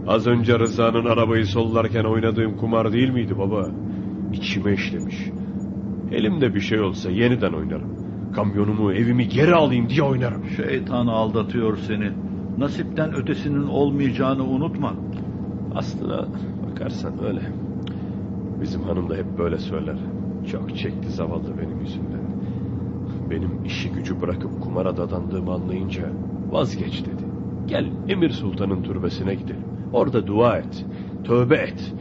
[0.07, 3.71] Az önce Rıza'nın arabayı sollarken oynadığım kumar değil miydi baba?
[4.33, 5.17] İçime işlemiş.
[6.13, 7.95] Elimde bir şey olsa yeniden oynarım.
[8.35, 10.45] Kamyonumu, evimi geri alayım diye oynarım.
[10.57, 12.13] Şeytan aldatıyor seni.
[12.59, 14.95] Nasipten ötesinin olmayacağını unutma.
[15.75, 16.27] Aslına
[16.71, 17.41] bakarsan öyle.
[18.63, 19.97] Bizim hanım da hep böyle söyler.
[20.51, 22.21] Çok çekti zavallı benim yüzümden.
[23.31, 26.03] Benim işi gücü bırakıp kumara dadandığımı anlayınca
[26.51, 27.25] vazgeç dedi.
[27.67, 29.65] Gel Emir Sultan'ın türbesine gidelim.
[29.93, 30.87] Orada dua et.
[31.25, 31.95] Tövbe et.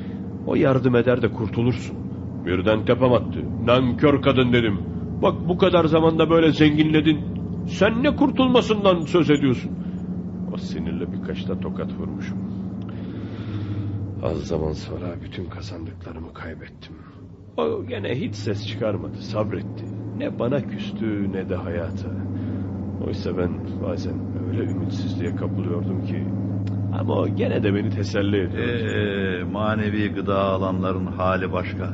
[0.48, 1.98] O yardım eder de kurtulursun.
[2.46, 3.40] Birden tepem attı.
[3.66, 4.78] Nankör kadın dedim.
[5.22, 7.20] Bak bu kadar zamanda böyle zenginledin.
[7.68, 9.72] Sen ne kurtulmasından söz ediyorsun?
[10.54, 12.53] O sinirle birkaç da tokat vurmuşum.
[14.24, 16.96] Az zaman sonra bütün kazandıklarımı kaybettim.
[17.58, 19.86] O gene hiç ses çıkarmadı, sabretti.
[20.18, 22.10] Ne bana küstü ne de hayata.
[23.08, 23.50] Oysa ben
[23.84, 24.14] bazen
[24.50, 26.24] öyle ümitsizliğe kapılıyordum ki...
[27.00, 28.60] Ama o gene de beni teselli ediyordu.
[28.60, 31.94] Ee, manevi gıda alanların hali başka.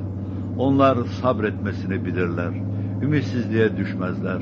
[0.58, 2.52] Onlar sabretmesini bilirler.
[3.02, 4.42] Ümitsizliğe düşmezler.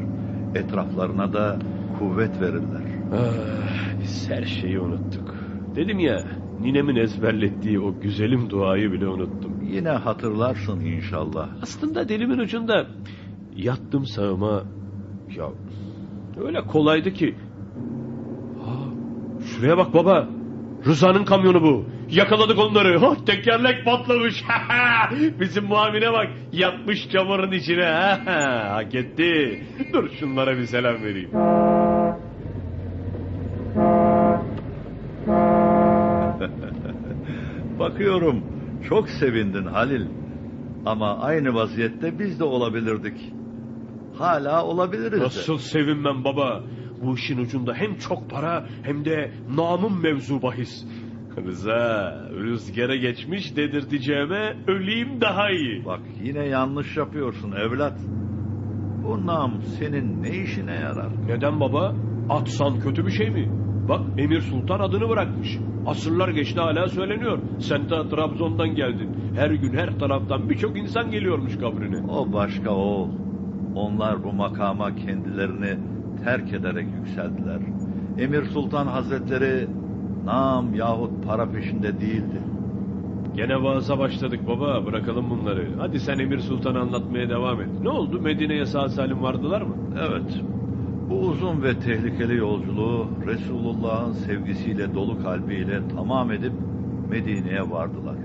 [0.56, 1.60] Etraflarına da
[2.00, 2.82] kuvvet verirler.
[3.14, 5.36] Ah, biz her şeyi unuttuk.
[5.76, 6.24] Dedim ya,
[6.62, 9.52] ninemin ezberlettiği o güzelim duayı bile unuttum.
[9.72, 11.50] Yine hatırlarsın inşallah.
[11.62, 12.88] Aslında dilimin ucunda
[13.56, 14.64] yattım sağıma.
[15.36, 15.46] Ya
[16.46, 17.36] öyle kolaydı ki.
[18.66, 18.72] Ha,
[19.46, 20.28] şuraya bak baba.
[20.86, 21.86] Rıza'nın kamyonu bu.
[22.10, 23.00] Yakaladık onları.
[23.00, 24.44] Ha, tekerlek patlamış.
[25.40, 26.28] Bizim muamine bak.
[26.54, 27.86] Yatmış çamurun içine.
[27.86, 29.64] Ha, hak etti.
[29.94, 31.30] Dur şunlara bir selam vereyim.
[37.92, 38.44] Bakıyorum
[38.90, 40.06] çok sevindin Halil.
[40.86, 43.34] Ama aynı vaziyette biz de olabilirdik.
[44.18, 45.24] Hala olabiliriz de.
[45.24, 46.64] Nasıl sevinmem baba.
[47.04, 50.86] Bu işin ucunda hem çok para hem de namım mevzu bahis.
[51.46, 55.86] Rıza rüzgara geçmiş dedirteceğime öleyim daha iyi.
[55.86, 58.00] Bak yine yanlış yapıyorsun evlat.
[59.04, 61.10] Bu nam senin ne işine yarar?
[61.28, 61.96] Neden baba?
[62.30, 63.67] Atsan kötü bir şey mi?
[63.90, 65.58] Bak Emir Sultan adını bırakmış.
[65.86, 67.40] Asırlar geçti hala söyleniyor.
[67.60, 69.10] Sen de Trabzon'dan geldin.
[69.36, 71.98] Her gün her taraftan birçok insan geliyormuş kabrine.
[72.12, 73.10] O başka oğul.
[73.76, 75.78] Onlar bu makama kendilerini
[76.24, 77.60] terk ederek yükseldiler.
[78.20, 79.68] Emir Sultan Hazretleri
[80.26, 82.42] nam yahut para peşinde değildi.
[83.36, 85.68] Gene vaaza başladık baba bırakalım bunları.
[85.80, 87.70] Hadi sen Emir Sultan'ı anlatmaya devam et.
[87.82, 89.76] Ne oldu Medine'ye sağ salim vardılar mı?
[90.10, 90.42] Evet,
[91.10, 96.54] bu uzun ve tehlikeli yolculuğu Resulullah'ın sevgisiyle dolu kalbiyle tamam edip
[97.10, 98.16] Medine'ye vardılar.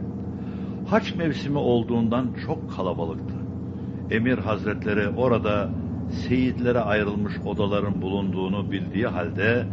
[0.86, 3.34] Haç mevsimi olduğundan çok kalabalıktı.
[4.10, 5.70] Emir Hazretleri orada
[6.10, 9.66] seyitlere ayrılmış odaların bulunduğunu bildiği halde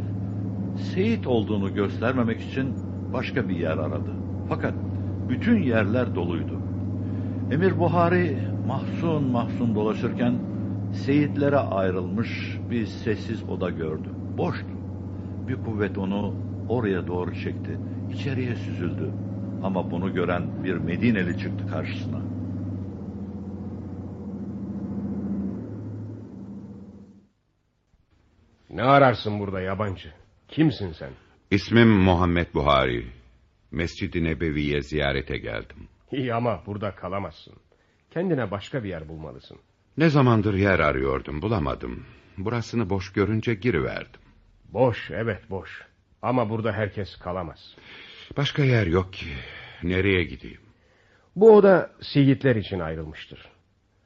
[0.76, 2.74] seyit olduğunu göstermemek için
[3.14, 4.12] başka bir yer aradı.
[4.50, 4.74] Fakat
[5.30, 6.60] bütün yerler doluydu.
[7.52, 10.34] Emir Buhari mahzun mahzun dolaşırken
[10.94, 14.10] seyitlere ayrılmış bir sessiz oda gördü.
[14.38, 14.68] Boştu.
[15.48, 16.36] Bir kuvvet onu
[16.70, 17.78] oraya doğru çekti.
[18.14, 19.12] İçeriye süzüldü.
[19.64, 22.22] Ama bunu gören bir Medineli çıktı karşısına.
[28.70, 30.14] Ne ararsın burada yabancı?
[30.48, 31.12] Kimsin sen?
[31.52, 33.08] İsmim Muhammed Buhari.
[33.72, 35.88] Mescid-i Nebevi'ye ziyarete geldim.
[36.12, 37.54] İyi ama burada kalamazsın.
[38.12, 39.58] Kendine başka bir yer bulmalısın.
[40.00, 42.06] Ne zamandır yer arıyordum bulamadım.
[42.38, 44.22] Burasını boş görünce giriverdim.
[44.74, 45.86] Boş evet boş.
[46.22, 47.76] Ama burada herkes kalamaz.
[48.38, 49.26] Başka yer yok ki.
[49.84, 50.62] Nereye gideyim?
[51.36, 53.50] Bu oda seyitler için ayrılmıştır.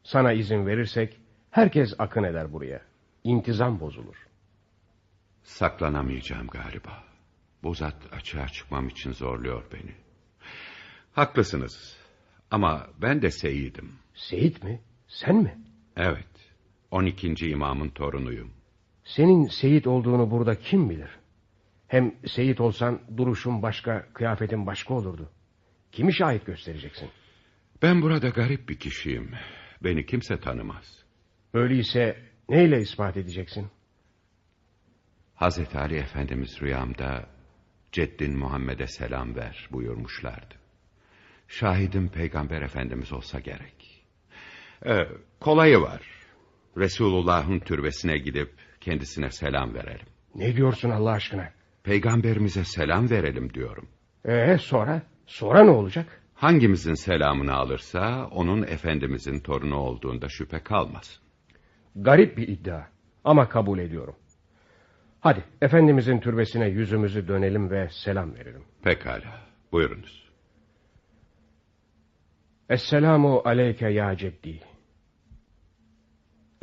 [0.04, 1.20] Sana izin verirsek
[1.52, 2.82] herkes akın eder buraya.
[3.24, 4.28] İntizam bozulur.
[5.44, 7.04] Saklanamayacağım galiba.
[7.64, 9.96] Bu zat açığa çıkmam için zorluyor beni.
[11.12, 11.98] Haklısınız.
[12.52, 13.92] Ama ben de seyidim.
[14.14, 14.82] Seyit mi?
[15.08, 15.58] Sen mi?
[15.98, 16.28] Evet.
[16.92, 17.50] 12.
[17.50, 18.54] imamın torunuyum.
[19.04, 21.10] Senin seyit olduğunu burada kim bilir?
[21.88, 25.30] Hem seyit olsan duruşun başka, kıyafetin başka olurdu.
[25.92, 27.10] Kimi şahit göstereceksin?
[27.82, 29.32] Ben burada garip bir kişiyim.
[29.84, 31.04] Beni kimse tanımaz.
[31.54, 32.18] Öyleyse
[32.50, 33.68] neyle ispat edeceksin?
[35.36, 37.30] Hazreti Ali Efendimiz rüyamda
[37.92, 40.56] Ceddin Muhammed'e selam ver buyurmuşlardı.
[41.48, 43.93] Şahidim Peygamber Efendimiz olsa gerek.
[44.86, 45.08] Ee,
[45.40, 46.02] kolayı var.
[46.78, 50.06] Resulullah'ın türbesine gidip kendisine selam verelim.
[50.36, 51.50] Ne diyorsun Allah aşkına?
[51.84, 53.88] Peygamberimize selam verelim diyorum.
[54.26, 55.02] Ee sonra?
[55.26, 56.22] Sonra ne olacak?
[56.34, 61.20] Hangimizin selamını alırsa onun Efendimizin torunu olduğunda şüphe kalmaz.
[61.96, 62.82] Garip bir iddia
[63.24, 64.16] ama kabul ediyorum.
[65.20, 68.64] Hadi Efendimizin türbesine yüzümüzü dönelim ve selam verelim.
[68.84, 69.42] Pekala,
[69.72, 70.30] buyurunuz.
[72.70, 74.60] Esselamu aleyke ya ceddi.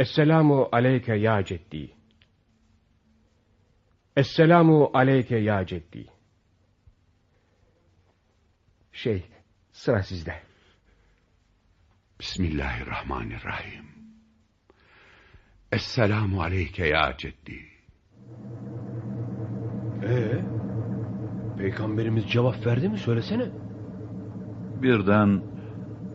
[0.00, 1.90] Esselamu aleyke ya ceddi.
[4.16, 6.06] Esselamu aleyke ya ceddi.
[8.92, 9.24] Şey,
[9.72, 10.34] sıra sizde.
[12.20, 13.84] Bismillahirrahmanirrahim.
[15.72, 17.60] Esselamu aleyke ya ceddi.
[20.02, 20.40] Ee,
[21.58, 23.48] peygamberimiz cevap verdi mi söylesene.
[24.82, 25.42] Birden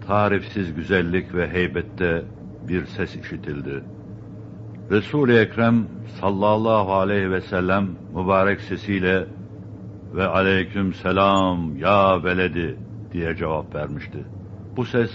[0.08, 2.26] tarifsiz güzellik ve heybette
[2.68, 3.84] bir ses işitildi.
[4.92, 5.88] Resul-i Ekrem
[6.22, 9.28] sallallahu aleyhi ve sellem mübarek sesiyle
[10.16, 12.78] ve aleyküm selam ya veledi
[13.14, 14.26] diye cevap vermişti.
[14.78, 15.12] Bu ses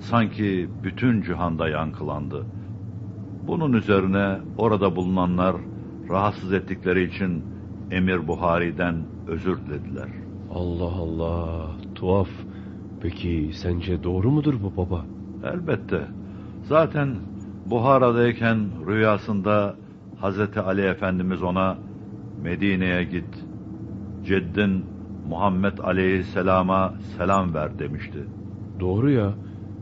[0.00, 2.46] sanki bütün cihanda yankılandı.
[3.46, 5.56] Bunun üzerine orada bulunanlar
[6.10, 7.44] rahatsız ettikleri için
[7.90, 10.08] Emir Buhari'den özür dilediler.
[10.54, 12.28] Allah Allah, tuhaf.
[13.00, 15.04] Peki sence doğru mudur bu baba?
[15.44, 16.00] Elbette.
[16.68, 17.16] Zaten
[17.66, 19.74] Buhara'dayken rüyasında
[20.20, 21.78] Hazreti Ali Efendimiz ona
[22.42, 23.44] Medine'ye git.
[24.24, 24.84] Ceddin
[25.28, 28.18] Muhammed Aleyhisselam'a selam ver demişti.
[28.80, 29.34] Doğru ya.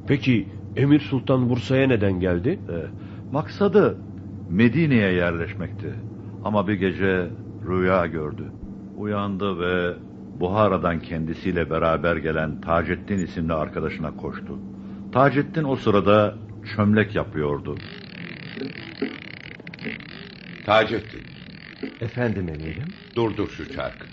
[0.06, 2.48] Peki Emir Sultan Bursa'ya neden geldi?
[2.48, 2.76] E,
[3.32, 3.98] maksadı
[4.50, 5.94] Medine'ye yerleşmekti.
[6.44, 7.30] Ama bir gece
[7.68, 8.52] rüya gördü.
[8.96, 9.94] Uyandı ve
[10.40, 14.58] Buhara'dan kendisiyle beraber gelen Taceddin isimli arkadaşına koştu.
[15.12, 16.34] Taceddin o sırada
[16.76, 17.78] çömlek yapıyordu.
[20.66, 21.22] Taceddin,
[22.00, 22.88] Efendim emirim.
[23.16, 24.06] durdur şu çarkı.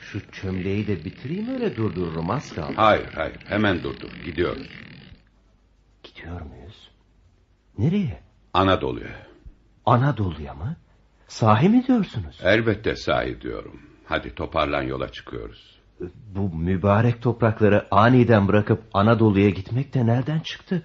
[0.00, 2.72] Şu çömleği de bitireyim öyle durdururum az kaldı.
[2.76, 4.68] Hayır, hayır, hemen durdur, gidiyoruz.
[6.02, 6.90] Gidiyor muyuz?
[7.78, 8.20] Nereye?
[8.54, 9.26] Anadolu'ya.
[9.86, 10.76] Anadolu'ya mı?
[11.28, 12.40] Sahi mi diyorsunuz?
[12.42, 13.80] Elbette sahi diyorum.
[14.04, 15.80] Hadi toparlan yola çıkıyoruz.
[16.34, 20.82] Bu mübarek toprakları aniden bırakıp Anadolu'ya gitmek de nereden çıktı?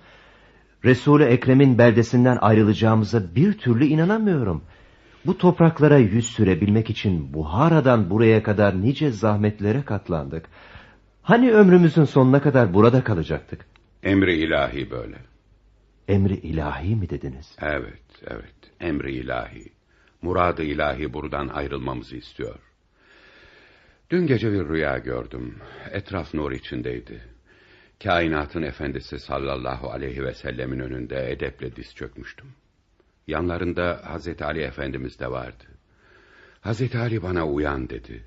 [0.86, 4.64] Resul-i Ekrem'in beldesinden ayrılacağımıza bir türlü inanamıyorum.
[5.26, 10.46] Bu topraklara yüz sürebilmek için Buhara'dan buraya kadar nice zahmetlere katlandık.
[11.22, 13.66] Hani ömrümüzün sonuna kadar burada kalacaktık?
[14.04, 15.18] Emri ilahi böyle.
[16.08, 17.56] Emri ilahi mi dediniz?
[17.62, 18.56] Evet, evet.
[18.80, 19.66] Emri ilahi.
[20.22, 22.56] Muradı ilahi buradan ayrılmamızı istiyor.
[24.10, 25.56] Dün gece bir rüya gördüm.
[25.92, 27.37] Etraf nur içindeydi.
[28.04, 32.48] Kainatın efendisi sallallahu aleyhi ve sellemin önünde edeple diz çökmüştüm.
[33.28, 35.64] Yanlarında Hazreti Ali Efendimiz de vardı.
[36.62, 38.24] Hazreti Ali bana uyan dedi.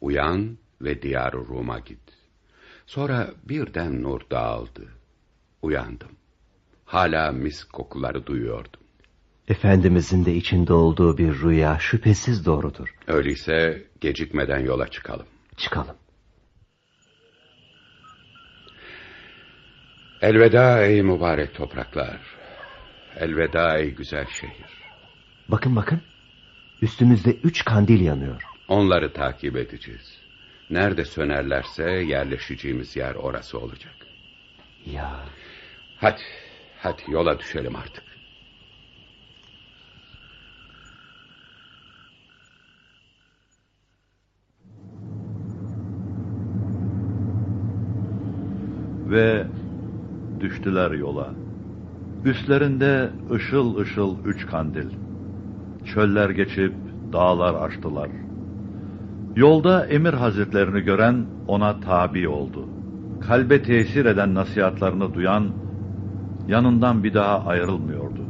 [0.00, 2.00] Uyan ve diyar Rum'a git.
[2.86, 4.88] Sonra birden nur dağıldı.
[5.62, 6.10] Uyandım.
[6.84, 8.80] Hala mis kokuları duyuyordum.
[9.48, 12.94] Efendimizin de içinde olduğu bir rüya şüphesiz doğrudur.
[13.06, 15.26] Öyleyse gecikmeden yola çıkalım.
[15.56, 15.96] Çıkalım.
[20.24, 22.20] Elveda ey mübarek topraklar.
[23.16, 24.70] Elveda ey güzel şehir.
[25.48, 26.00] Bakın bakın.
[26.82, 28.42] Üstümüzde üç kandil yanıyor.
[28.68, 30.18] Onları takip edeceğiz.
[30.70, 33.94] Nerede sönerlerse yerleşeceğimiz yer orası olacak.
[34.86, 35.20] Ya
[35.96, 36.22] Hadi,
[36.78, 38.04] hadi yola düşelim artık.
[49.10, 49.46] ve
[50.44, 51.30] düştüler yola.
[52.24, 54.88] Üstlerinde ışıl ışıl üç kandil.
[55.84, 56.74] Çöller geçip
[57.12, 58.08] dağlar aştılar.
[59.36, 62.68] Yolda emir hazretlerini gören ona tabi oldu.
[63.20, 65.44] Kalbe tesir eden nasihatlarını duyan
[66.48, 68.24] yanından bir daha ayrılmıyordu.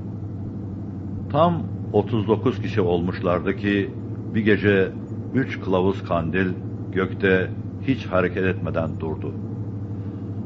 [1.33, 1.62] Tam
[1.93, 3.91] 39 kişi olmuşlardı ki
[4.35, 4.93] bir gece
[5.35, 6.53] üç kılavuz kandil
[6.93, 7.51] gökte
[7.83, 9.33] hiç hareket etmeden durdu.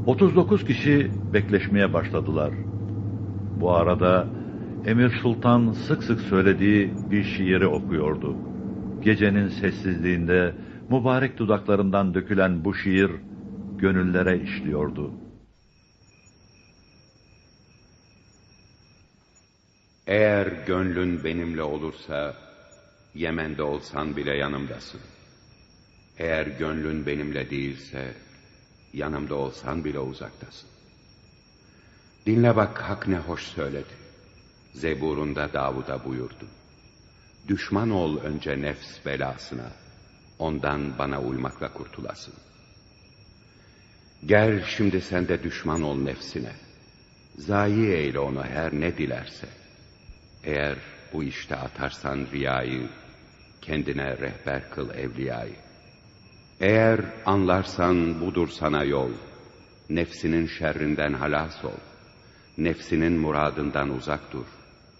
[0.08, 2.52] 39 kişi bekleşmeye başladılar.
[3.60, 4.26] Bu arada
[4.86, 8.36] Emir Sultan sık sık söylediği bir şiiri okuyordu.
[9.02, 10.54] Gecenin sessizliğinde
[10.90, 13.10] mübarek dudaklarından dökülen bu şiir
[13.78, 15.12] gönüllere işliyordu.
[20.06, 22.34] Eğer gönlün benimle olursa
[23.14, 25.00] Yemen'de olsan bile yanımdasın.
[26.18, 28.14] Eğer gönlün benimle değilse,
[28.98, 30.68] yanımda olsan bile uzaktasın.
[32.26, 33.94] Dinle bak hak ne hoş söyledi.
[34.72, 36.46] Zeburunda Davud'a buyurdu.
[37.48, 39.72] Düşman ol önce nefs belasına,
[40.38, 42.34] ondan bana uymakla kurtulasın.
[44.26, 46.52] Gel şimdi sen de düşman ol nefsine.
[47.36, 49.48] Zayi eyle onu her ne dilerse.
[50.44, 50.78] Eğer
[51.12, 52.88] bu işte atarsan riyayı,
[53.60, 55.67] kendine rehber kıl evliyayı.
[56.60, 59.10] Eğer anlarsan budur sana yol,
[59.90, 61.78] nefsinin şerrinden halas ol.
[62.58, 64.44] Nefsinin muradından uzak dur.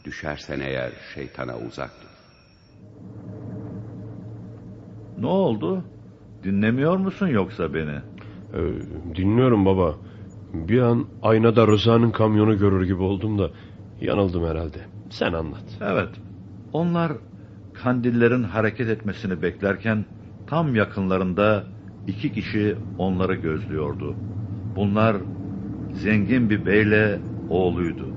[0.05, 2.09] Düşersen eğer şeytana uzak dur.
[5.19, 5.85] Ne oldu?
[6.45, 7.99] Dinlemiyor musun yoksa beni?
[8.55, 8.59] Ee,
[9.17, 9.95] dinliyorum baba.
[10.53, 13.51] Bir an aynada Rıza'nın kamyonu görür gibi oldum da
[14.01, 14.79] yanıldım herhalde.
[15.11, 15.65] Sen anlat.
[15.81, 16.09] Evet.
[16.73, 17.13] Onlar
[17.75, 20.05] kandillerin hareket etmesini beklerken
[20.51, 21.67] tam yakınlarında
[22.07, 24.17] iki kişi onları gözlüyordu.
[24.77, 25.17] Bunlar
[25.93, 27.21] zengin bir beyle
[27.51, 28.09] oğluydu.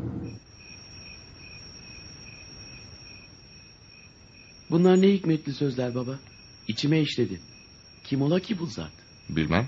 [4.71, 6.19] Bunlar ne hikmetli sözler baba.
[6.67, 7.39] İçime işledi.
[8.03, 8.91] Kim ola ki bu zat?
[9.29, 9.67] Bilmem.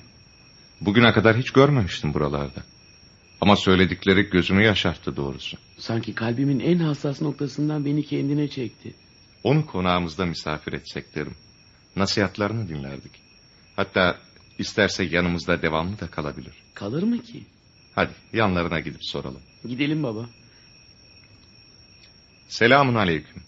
[0.82, 2.64] Bugüne kadar hiç görmemiştim buralarda.
[3.42, 5.58] Ama söyledikleri gözümü yaşarttı doğrusu.
[5.78, 8.94] Sanki kalbimin en hassas noktasından beni kendine çekti.
[9.44, 11.36] Onu konağımızda misafir etsek derim.
[11.96, 13.12] Nasihatlarını dinlerdik.
[13.76, 14.20] Hatta
[14.60, 16.54] isterse yanımızda devamlı da kalabilir.
[16.74, 17.44] Kalır mı ki?
[17.96, 19.42] Hadi yanlarına gidip soralım.
[19.70, 20.30] Gidelim baba.
[22.48, 23.44] Selamun aleyküm.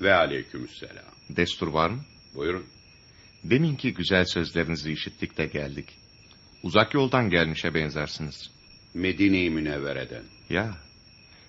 [0.00, 1.04] Ve aleykümselam.
[1.30, 2.00] Destur var mı?
[2.34, 2.66] Buyurun.
[3.44, 5.98] Deminki güzel sözlerinizi işittik de geldik.
[6.62, 8.50] Uzak yoldan gelmişe benzersiniz.
[8.94, 10.22] Medine-i Münevvere'den.
[10.50, 10.76] Ya,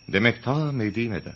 [0.07, 1.35] demek ta Medine'den.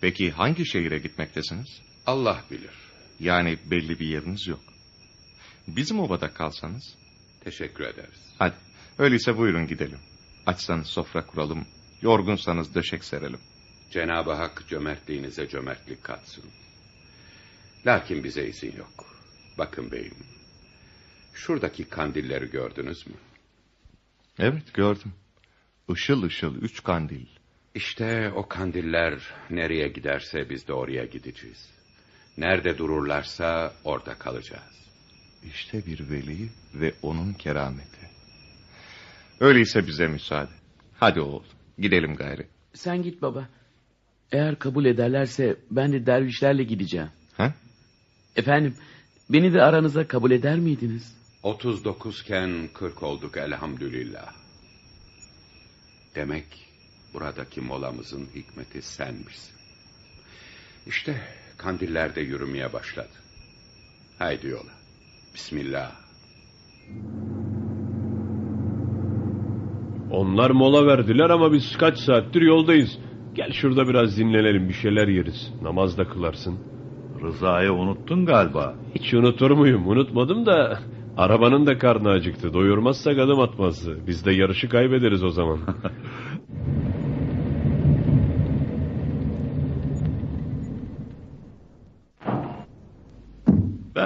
[0.00, 1.80] Peki hangi şehire gitmektesiniz?
[2.06, 2.87] Allah bilir.
[3.20, 4.60] Yani belli bir yeriniz yok.
[5.66, 6.94] Bizim obada kalsanız.
[7.44, 8.34] Teşekkür ederiz.
[8.38, 8.54] Hadi,
[8.98, 9.98] öyleyse buyurun gidelim.
[10.46, 11.66] Açsanız sofra kuralım,
[12.02, 13.40] yorgunsanız döşek serelim.
[13.90, 16.44] Cenab-ı Hak cömertliğinize cömertlik katsın.
[17.86, 19.06] Lakin bize izin yok.
[19.58, 20.16] Bakın beyim.
[21.34, 23.14] Şuradaki kandilleri gördünüz mü?
[24.38, 25.12] Evet, gördüm.
[25.88, 27.26] Işıl ışıl üç kandil.
[27.74, 31.77] İşte o kandiller nereye giderse biz de oraya gideceğiz.
[32.38, 34.88] Nerede dururlarsa orada kalacağız.
[35.44, 38.10] İşte bir veli ve onun kerameti.
[39.40, 40.50] Öyleyse bize müsaade.
[40.94, 41.42] Hadi oğul,
[41.78, 42.46] gidelim gayri.
[42.74, 43.48] Sen git baba.
[44.32, 47.10] Eğer kabul ederlerse ben de dervişlerle gideceğim.
[47.36, 47.54] Ha?
[48.36, 48.74] Efendim
[49.30, 51.18] beni de aranıza kabul eder miydiniz?
[51.42, 54.32] 39 iken 40 olduk elhamdülillah.
[56.14, 56.46] Demek
[57.14, 59.54] buradaki molamızın hikmeti senmişsin.
[60.86, 61.20] İşte
[61.58, 63.08] kandillerde yürümeye başladı.
[64.18, 64.72] Haydi yola.
[65.34, 65.92] Bismillah.
[70.10, 72.98] Onlar mola verdiler ama biz kaç saattir yoldayız.
[73.34, 75.52] Gel şurada biraz dinlenelim bir şeyler yeriz.
[75.62, 76.58] Namaz da kılarsın.
[77.22, 78.74] Rıza'yı unuttun galiba.
[78.94, 79.88] Hiç unutur muyum?
[79.88, 80.78] Unutmadım da
[81.16, 82.54] arabanın da karnı acıktı.
[82.54, 83.98] Doyurmazsak adım atmazdı.
[84.06, 85.58] Biz de yarışı kaybederiz o zaman.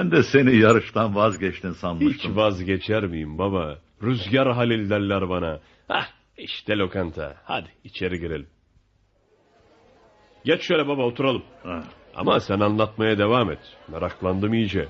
[0.03, 2.37] Ben de seni yarıştan vazgeçtin Hiç sanmıştım.
[2.37, 3.79] vazgeçer miyim baba?
[4.03, 5.61] Rüzgar Halil derler bana.
[5.89, 7.37] Hah işte lokanta.
[7.45, 8.47] Hadi içeri girelim.
[10.45, 11.43] Geç şöyle baba oturalım.
[11.63, 11.85] Ha.
[12.15, 13.59] Ama sen anlatmaya devam et.
[13.89, 14.89] Meraklandım iyice.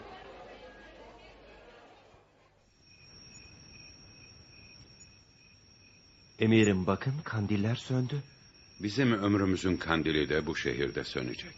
[6.39, 8.23] Emirim bakın kandiller söndü.
[8.83, 11.55] Bizim ömrümüzün kandili de bu şehirde sönecek.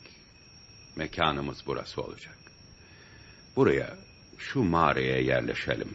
[0.96, 2.43] Mekanımız burası olacak.
[3.56, 3.96] Buraya,
[4.38, 5.88] şu mağaraya yerleşelim.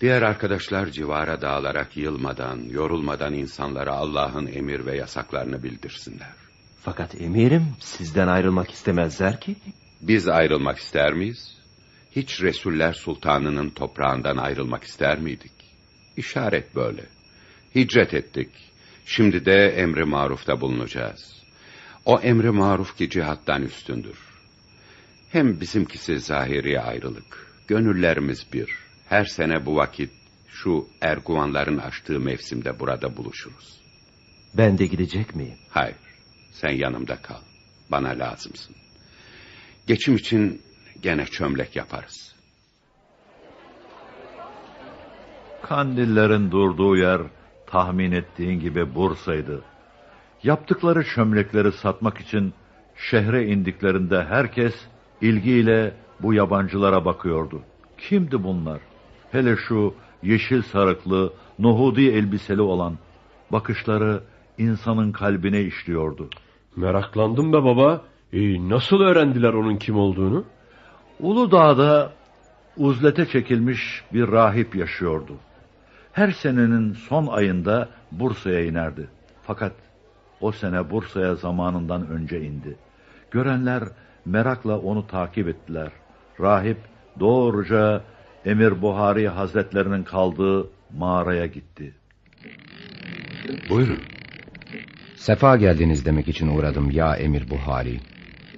[0.00, 6.34] Diğer arkadaşlar civara dağılarak yılmadan, yorulmadan insanlara Allah'ın emir ve yasaklarını bildirsinler.
[6.80, 9.56] Fakat emirim sizden ayrılmak istemezler ki.
[10.00, 11.58] Biz ayrılmak ister miyiz?
[12.16, 15.52] Hiç Resuller Sultanı'nın toprağından ayrılmak ister miydik?
[16.16, 17.02] İşaret böyle.
[17.74, 18.48] Hicret ettik.
[19.06, 21.42] Şimdi de emri marufta bulunacağız.
[22.04, 24.29] O emri maruf ki cihattan üstündür.
[25.32, 27.46] Hem bizimkisi zahiri ayrılık.
[27.68, 28.70] Gönüllerimiz bir.
[29.08, 30.10] Her sene bu vakit
[30.48, 33.80] şu erguvanların açtığı mevsimde burada buluşuruz.
[34.54, 35.58] Ben de gidecek miyim?
[35.68, 35.96] Hayır,
[36.52, 37.40] sen yanımda kal.
[37.90, 38.76] Bana lazımsın.
[39.86, 40.62] Geçim için
[41.02, 42.34] gene çömlek yaparız.
[45.62, 47.20] Kandillerin durduğu yer
[47.66, 49.64] tahmin ettiğin gibi Bursa'ydı.
[50.42, 52.54] Yaptıkları çömlekleri satmak için
[52.96, 54.74] şehre indiklerinde herkes
[55.22, 57.60] ilgiyle bu yabancılara bakıyordu.
[57.98, 58.80] Kimdi bunlar?
[59.32, 62.98] Hele şu yeşil sarıklı, nohudi elbiseli olan
[63.52, 64.22] bakışları
[64.58, 66.28] insanın kalbine işliyordu.
[66.76, 68.02] Meraklandım be baba.
[68.32, 70.44] E, nasıl öğrendiler onun kim olduğunu?
[71.20, 72.12] Uludağ'da
[72.76, 75.32] uzlete çekilmiş bir rahip yaşıyordu.
[76.12, 79.08] Her senenin son ayında Bursa'ya inerdi.
[79.42, 79.72] Fakat
[80.40, 82.76] o sene Bursa'ya zamanından önce indi.
[83.30, 83.82] Görenler
[84.24, 85.92] merakla onu takip ettiler.
[86.40, 86.78] Rahip
[87.20, 88.04] doğruca
[88.44, 91.94] Emir Buhari Hazretlerinin kaldığı mağaraya gitti.
[93.70, 93.98] Buyurun.
[95.14, 98.00] Sefa geldiniz demek için uğradım ya Emir Buhari.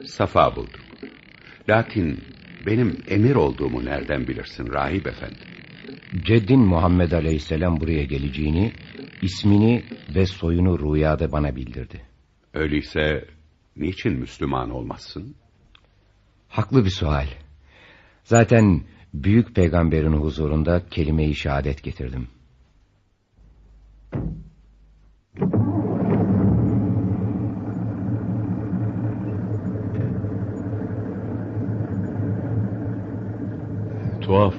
[0.05, 0.81] Safa bulduk.
[1.69, 2.19] Lakin
[2.67, 5.39] benim emir olduğumu nereden bilirsin rahip efendi?
[6.25, 8.73] Ceddin Muhammed Aleyhisselam buraya geleceğini,
[9.23, 9.85] ismini
[10.15, 12.01] ve soyunu rüyada bana bildirdi.
[12.55, 13.25] Öyleyse
[13.77, 15.37] niçin Müslüman olmazsın?
[16.53, 17.27] Haklı bir sual.
[18.25, 18.81] Zaten
[19.15, 22.29] büyük peygamberin huzurunda kelime-i şehadet getirdim.
[34.21, 34.55] Tuhaf.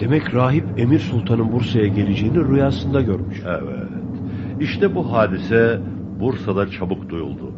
[0.00, 3.42] Demek rahip Emir Sultan'ın Bursa'ya geleceğini rüyasında görmüş.
[3.46, 3.88] Evet.
[4.60, 5.80] İşte bu hadise
[6.20, 7.52] Bursa'da çabuk duyuldu.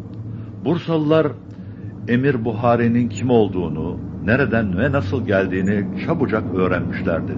[0.65, 1.27] Bursalılar
[2.09, 7.33] Emir Buhari'nin kim olduğunu, nereden ve nasıl geldiğini çabucak öğrenmişlerdi.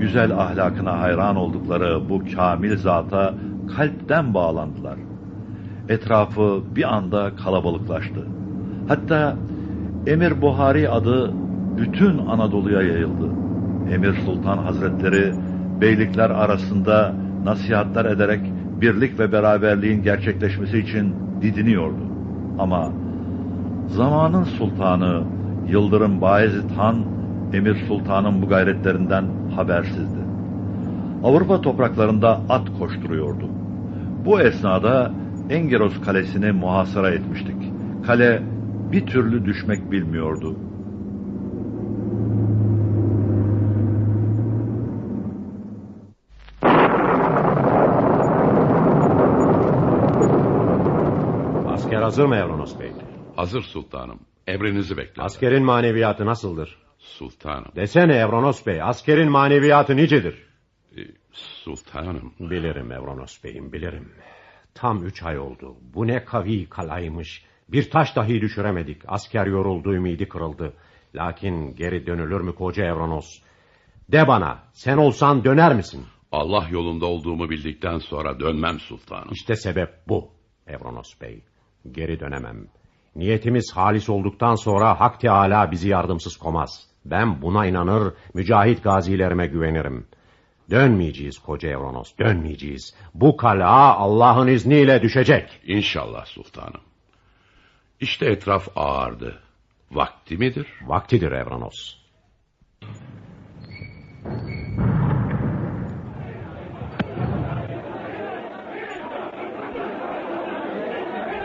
[0.00, 3.34] Güzel ahlakına hayran oldukları bu kamil zata
[3.76, 4.98] kalpten bağlandılar.
[5.88, 8.26] Etrafı bir anda kalabalıklaştı.
[8.88, 9.36] Hatta
[10.06, 11.32] Emir Buhari adı
[11.78, 13.30] bütün Anadolu'ya yayıldı.
[13.92, 15.34] Emir Sultan Hazretleri
[15.80, 17.14] beylikler arasında
[17.44, 18.40] nasihatler ederek
[18.80, 22.00] birlik ve beraberliğin gerçekleşmesi için didiniyordu.
[22.58, 22.92] Ama
[23.88, 25.22] zamanın sultanı
[25.68, 26.96] Yıldırım Bayezid Han
[27.52, 29.24] Emir Sultan'ın bu gayretlerinden
[29.56, 30.20] habersizdi.
[31.24, 33.48] Avrupa topraklarında at koşturuyordu.
[34.24, 35.12] Bu esnada
[35.50, 37.56] Engeros kalesini muhasara etmiştik.
[38.06, 38.42] Kale
[38.92, 40.56] bir türlü düşmek bilmiyordu.
[51.68, 52.92] Asker hazır mı Evronos Bey?
[53.36, 54.20] Hazır sultanım.
[54.46, 55.22] Emrinizi bekle.
[55.22, 56.78] Askerin maneviyatı nasıldır?
[56.98, 57.72] Sultanım.
[57.76, 60.46] Desene Evronos Bey, askerin maneviyatı nicedir?
[60.96, 61.00] e,
[61.32, 62.32] sultanım.
[62.40, 64.12] Bilirim Evronos Bey'im, bilirim.
[64.74, 65.76] Tam üç ay oldu.
[65.94, 67.44] Bu ne kavi kalaymış.
[67.68, 69.02] Bir taş dahi düşüremedik.
[69.08, 70.72] Asker yoruldu, ümidi kırıldı.
[71.14, 73.42] Lakin geri dönülür mü koca Evronos?
[74.12, 76.04] De bana, sen olsan döner misin?
[76.32, 79.28] Allah yolunda olduğumu bildikten sonra dönmem sultanım.
[79.32, 80.30] İşte sebep bu
[80.66, 81.44] Evronos Bey.
[81.92, 82.66] Geri dönemem.
[83.16, 86.86] Niyetimiz halis olduktan sonra Hak Teala bizi yardımsız komaz.
[87.04, 90.06] Ben buna inanır, mücahit gazilerime güvenirim.
[90.70, 92.94] Dönmeyeceğiz koca Evronos, dönmeyeceğiz.
[93.14, 95.60] Bu kala Allah'ın izniyle düşecek.
[95.64, 96.80] İnşallah sultanım.
[98.00, 99.38] İşte etraf ağardı.
[99.90, 100.66] Vakti midir?
[100.86, 101.96] Vaktidir Evronos.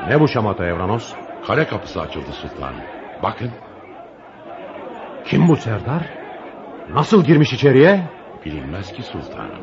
[0.07, 1.13] Ne bu şamata Evranos?
[1.48, 2.82] Kale kapısı açıldı sultanım.
[3.24, 3.52] Bakın
[5.26, 6.04] Kim bu Serdar?
[6.94, 8.00] Nasıl girmiş içeriye?
[8.46, 9.62] bilinmez ki sultanım.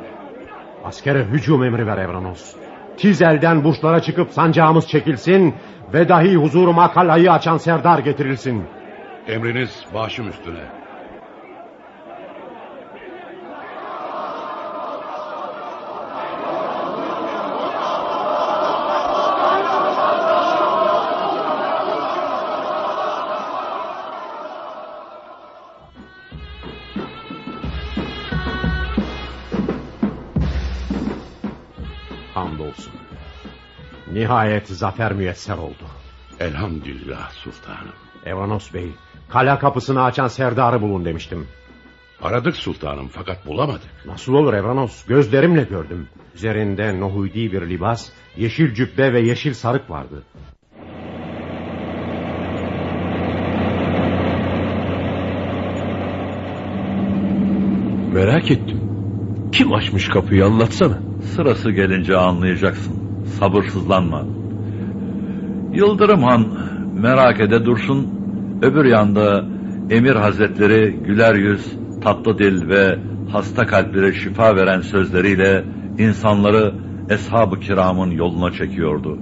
[0.84, 2.56] Askere hücum emri ver Evranos.
[2.96, 5.54] Tiz elden burçlara çıkıp sancağımız çekilsin
[5.92, 8.64] ve dahi huzuruma kalayı açan Serdar getirilsin.
[9.28, 10.77] Emriniz başım üstüne.
[34.28, 35.84] Nihayet zafer müyesser oldu.
[36.40, 37.92] Elhamdülillah sultanım.
[38.24, 38.88] Evranos Bey,
[39.28, 41.46] kale kapısını açan Serdar'ı bulun demiştim.
[42.22, 43.90] Aradık sultanım fakat bulamadık.
[44.06, 45.04] Nasıl olur Evranos?
[45.06, 46.08] Gözlerimle gördüm.
[46.34, 50.22] Üzerinde nohudi bir libas, yeşil cübbe ve yeşil sarık vardı.
[58.12, 58.80] Merak ettim.
[59.52, 60.98] Kim açmış kapıyı anlatsana.
[61.34, 62.97] Sırası gelince anlayacaksın.
[63.28, 64.24] Sabırsızlanma.
[65.72, 66.46] Yıldırım Han
[67.00, 68.06] merak ede dursun.
[68.62, 69.44] Öbür yanda
[69.90, 71.72] Emir Hazretleri güler yüz,
[72.02, 72.98] tatlı dil ve
[73.32, 75.64] hasta kalplere şifa veren sözleriyle
[75.98, 76.74] insanları
[77.10, 79.18] eshab-ı kiramın yoluna çekiyordu.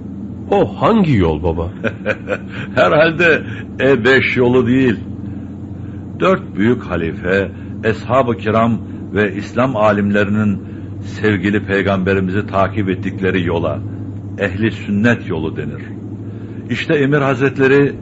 [0.51, 1.71] O hangi yol baba?
[2.75, 3.43] Herhalde
[3.79, 4.99] E5 yolu değil.
[6.19, 7.51] Dört büyük halife,
[7.83, 8.79] eshab-ı kiram
[9.13, 10.59] ve İslam alimlerinin
[11.01, 13.79] sevgili peygamberimizi takip ettikleri yola,
[14.39, 15.83] ehli sünnet yolu denir.
[16.69, 17.95] İşte Emir Hazretleri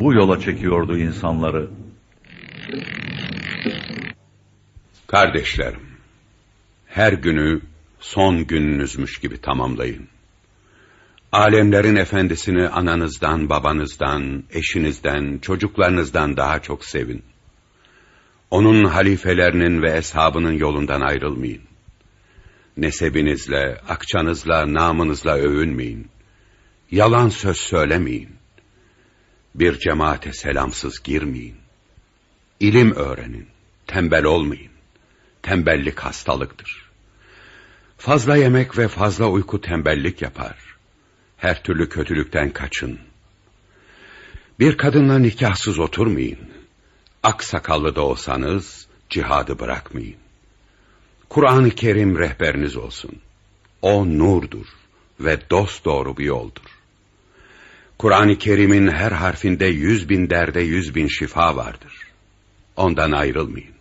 [0.00, 1.70] bu yola çekiyordu insanları.
[5.06, 5.80] Kardeşlerim,
[6.86, 7.60] her günü
[8.00, 10.08] son gününüzmüş gibi tamamlayın.
[11.32, 17.22] Alemlerin efendisini ananızdan, babanızdan, eşinizden, çocuklarınızdan daha çok sevin.
[18.50, 21.62] Onun halifelerinin ve eshabının yolundan ayrılmayın.
[22.76, 26.08] Nesebinizle, akçanızla, namınızla övünmeyin.
[26.90, 28.36] Yalan söz söylemeyin.
[29.54, 31.56] Bir cemaate selamsız girmeyin.
[32.60, 33.46] İlim öğrenin,
[33.86, 34.70] tembel olmayın.
[35.42, 36.90] Tembellik hastalıktır.
[37.98, 40.56] Fazla yemek ve fazla uyku tembellik yapar.
[41.36, 42.98] Her türlü kötülükten kaçın.
[44.60, 46.38] Bir kadınla nikahsız oturmayın.
[47.22, 50.25] Ak sakallı da olsanız cihadı bırakmayın.
[51.28, 53.10] Kur'an-ı Kerim rehberiniz olsun.
[53.82, 54.66] O nurdur
[55.20, 56.76] ve dost doğru bir yoldur.
[57.98, 61.92] Kur'an-ı Kerim'in her harfinde yüz bin derde yüz bin şifa vardır.
[62.76, 63.74] Ondan ayrılmayın.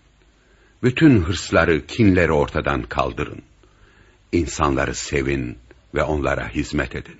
[0.84, 3.42] Bütün hırsları, kinleri ortadan kaldırın.
[4.32, 5.58] İnsanları sevin
[5.96, 7.18] ve onlara hizmet edin.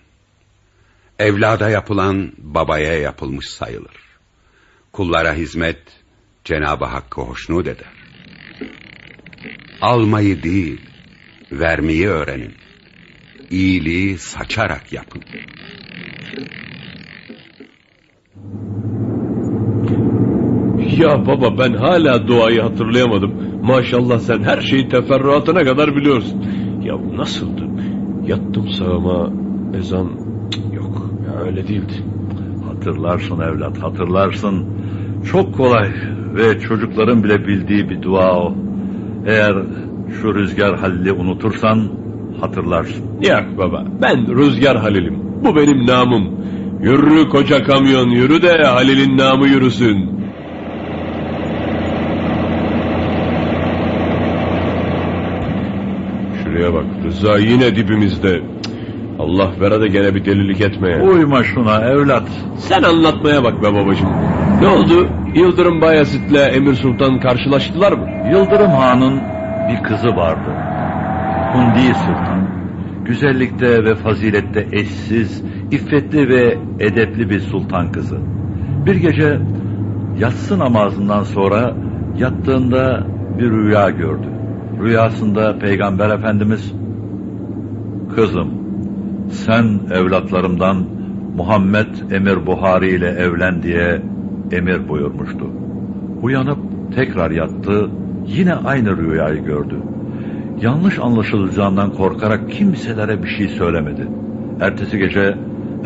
[1.20, 3.98] Evlada yapılan babaya yapılmış sayılır.
[4.92, 5.80] Kullara hizmet
[6.44, 7.95] Cenab-ı Hakk'ı hoşnut eder.
[9.82, 10.82] Almayı değil,
[11.52, 12.54] vermeyi öğrenin.
[13.52, 15.22] İyiliği saçarak yapın.
[20.98, 23.32] Ya baba ben hala duayı hatırlayamadım.
[23.64, 26.46] Maşallah sen her şeyi teferruatına kadar biliyorsun.
[26.84, 27.62] Ya bu nasıldı?
[28.28, 29.32] Yattım sağıma
[29.78, 30.12] ezan
[30.50, 31.94] Cık, yok ya öyle değildi.
[32.68, 34.66] Hatırlarsın evlat, hatırlarsın.
[35.32, 35.92] Çok kolay
[36.36, 38.56] ve çocukların bile bildiği bir dua o.
[39.26, 39.54] Eğer
[40.22, 41.90] şu rüzgar halli unutursan
[42.42, 43.06] hatırlarsın.
[43.22, 45.16] Yok baba ben Rüzgar Halil'im.
[45.46, 46.30] Bu benim namım.
[46.82, 50.10] Yürü koca kamyon yürü de Halil'in namı yürüsün.
[56.44, 58.42] Şuraya bak Rıza yine dibimizde.
[59.20, 61.02] Allah vera da gene bir delilik etme ya.
[61.02, 62.28] Uyma şuna evlat.
[62.58, 64.10] Sen anlatmaya bak be babacığım.
[64.62, 65.08] Ne oldu?
[65.36, 68.08] Yıldırım Bayezid'le Emir Sultan karşılaştılar mı?
[68.32, 69.22] Yıldırım Han'ın
[69.70, 70.50] bir kızı vardı.
[71.54, 72.48] Hundi Sultan.
[73.06, 78.18] Güzellikte ve fazilette eşsiz, iffetli ve edepli bir sultan kızı.
[78.86, 79.40] Bir gece
[80.20, 81.74] yatsı namazından sonra
[82.18, 83.04] yattığında
[83.40, 84.28] bir rüya gördü.
[84.84, 86.74] Rüyasında Peygamber Efendimiz,
[88.16, 88.50] Kızım,
[89.30, 90.86] sen evlatlarımdan
[91.36, 94.02] Muhammed Emir Buhari ile evlen diye
[94.52, 95.46] emir buyurmuştu.
[96.22, 96.58] Uyanıp
[96.96, 97.90] tekrar yattı,
[98.28, 99.76] yine aynı rüyayı gördü.
[100.62, 104.08] Yanlış anlaşılacağından korkarak kimselere bir şey söylemedi.
[104.62, 105.36] Ertesi gece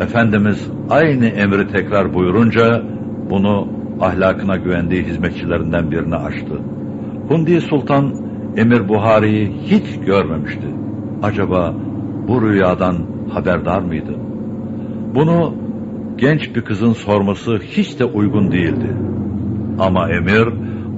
[0.00, 2.82] Efendimiz aynı emri tekrar buyurunca
[3.30, 3.68] bunu
[4.00, 6.60] ahlakına güvendiği hizmetçilerinden birine açtı.
[7.28, 8.14] Hundi Sultan
[8.56, 10.66] Emir Buhari'yi hiç görmemişti.
[11.22, 11.74] Acaba
[12.28, 12.96] bu rüyadan
[13.30, 14.14] haberdar mıydı?
[15.14, 15.54] Bunu
[16.20, 18.86] genç bir kızın sorması hiç de uygun değildi.
[19.78, 20.48] Ama emir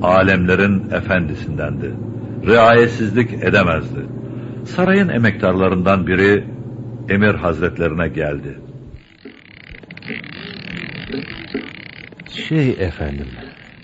[0.02, 1.90] alemlerin efendisindendi.
[2.46, 4.00] Riayetsizlik edemezdi.
[4.64, 6.44] Sarayın emektarlarından biri
[7.08, 8.58] emir hazretlerine geldi.
[12.48, 13.26] Şey efendim.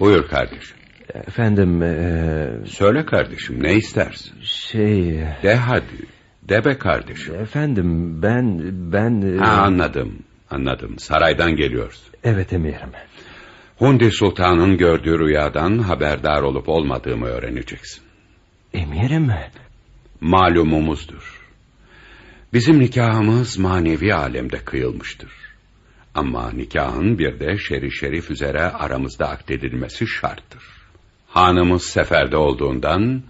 [0.00, 0.76] Buyur kardeşim.
[1.14, 4.32] Efendim eee, Söyle kardeşim ne istersin?
[4.42, 5.84] şey De hadi.
[6.48, 7.34] De be kardeşim.
[7.34, 8.60] efendim ben
[8.92, 10.12] ben eee, Ha anladım.
[10.50, 10.98] Anladım.
[10.98, 12.02] Saraydan geliyoruz.
[12.24, 12.92] evet emirim.
[13.78, 18.02] Hundi Sultan'ın gördüğü rüyadan haberdar olup olmadığımı öğreneceksin.
[18.74, 19.30] Emirim.
[20.20, 21.38] Malumumuzdur.
[22.52, 25.32] Bizim nikahımız manevi alemde kıyılmıştır.
[26.14, 30.62] Ama nikahın bir de şerif şerif üzere aramızda akdedilmesi şarttır.
[31.28, 33.22] Hanımız seferde olduğundan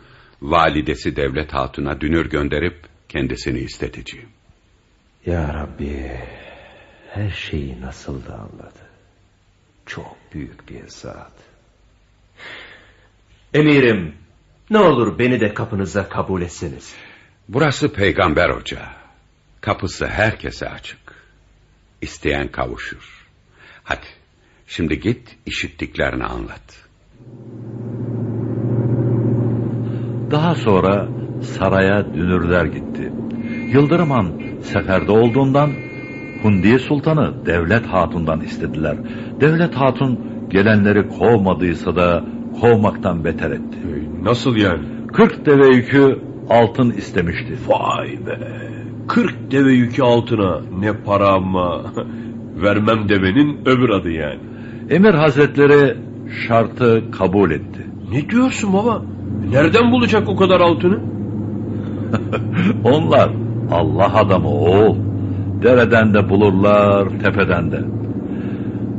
[0.42, 2.76] validesi devlet hatuna dünür gönderip
[3.08, 4.28] kendisini isteteceğim.
[5.26, 6.10] Ya Rabbi
[7.18, 8.88] her şeyi nasıl da anladı.
[9.86, 11.32] Çok büyük bir zat.
[13.54, 14.14] Emirim
[14.70, 16.94] ne olur beni de kapınıza kabul etseniz.
[17.48, 18.88] Burası peygamber ocağı.
[19.60, 20.98] Kapısı herkese açık.
[22.02, 23.26] İsteyen kavuşur.
[23.84, 24.06] Hadi
[24.66, 26.86] şimdi git işittiklerini anlat.
[30.30, 31.08] Daha sonra
[31.42, 33.12] saraya dünürler gitti.
[33.72, 35.87] Yıldırım Han seferde olduğundan
[36.42, 38.96] Hundiye Sultan'ı Devlet Hatun'dan istediler.
[39.40, 40.18] Devlet Hatun
[40.50, 42.24] gelenleri kovmadıysa da
[42.60, 43.78] kovmaktan beter etti.
[44.22, 44.82] Nasıl yani?
[45.12, 46.18] 40 deve yükü
[46.50, 47.58] altın istemişti.
[47.68, 48.38] Vay be.
[49.08, 50.60] 40 deve yükü altına.
[50.80, 51.82] Ne para ama.
[52.62, 54.38] Vermem demenin öbür adı yani.
[54.90, 55.96] Emir Hazretleri
[56.46, 57.86] şartı kabul etti.
[58.12, 59.02] Ne diyorsun baba?
[59.50, 60.98] Nereden bulacak o kadar altını?
[62.84, 63.30] Onlar
[63.70, 65.07] Allah adamı oğul.
[65.62, 67.80] Dereden de bulurlar, tepeden de.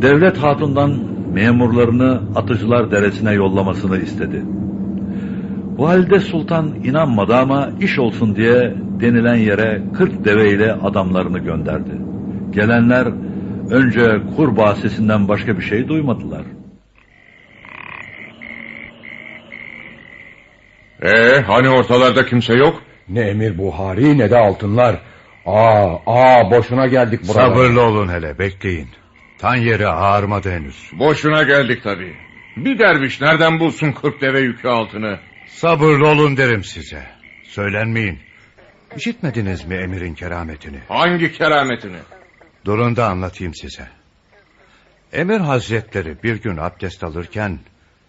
[0.02, 0.92] Devlet Hatun'dan
[1.34, 4.44] memurlarını Atıcılar Deresi'ne yollamasını istedi.
[5.78, 11.92] Valide Sultan inanmadı ama iş olsun diye denilen yere 40 deveyle adamlarını gönderdi.
[12.52, 13.08] Gelenler
[13.72, 16.42] önce kurbağa sesinden başka bir şey duymadılar.
[21.02, 22.82] Ee, hani ortalarda kimse yok?
[23.10, 24.96] Ne emir Buhari ne de altınlar.
[25.50, 27.34] Aa, aa boşuna geldik buraya.
[27.34, 28.90] Sabırlı olun hele bekleyin.
[29.38, 30.92] Tan yeri ağarmadı henüz.
[30.94, 32.16] Boşuna geldik tabii.
[32.58, 35.20] Bir derviş nereden bulsun 40 deve yükü altını?
[35.48, 37.04] Sabırlı olun derim size.
[37.44, 38.20] Söylenmeyin.
[38.98, 40.80] İşitmediniz mi emirin kerametini?
[40.88, 41.98] Hangi kerametini?
[42.66, 43.88] Durun da anlatayım size.
[45.14, 47.60] Emir hazretleri bir gün abdest alırken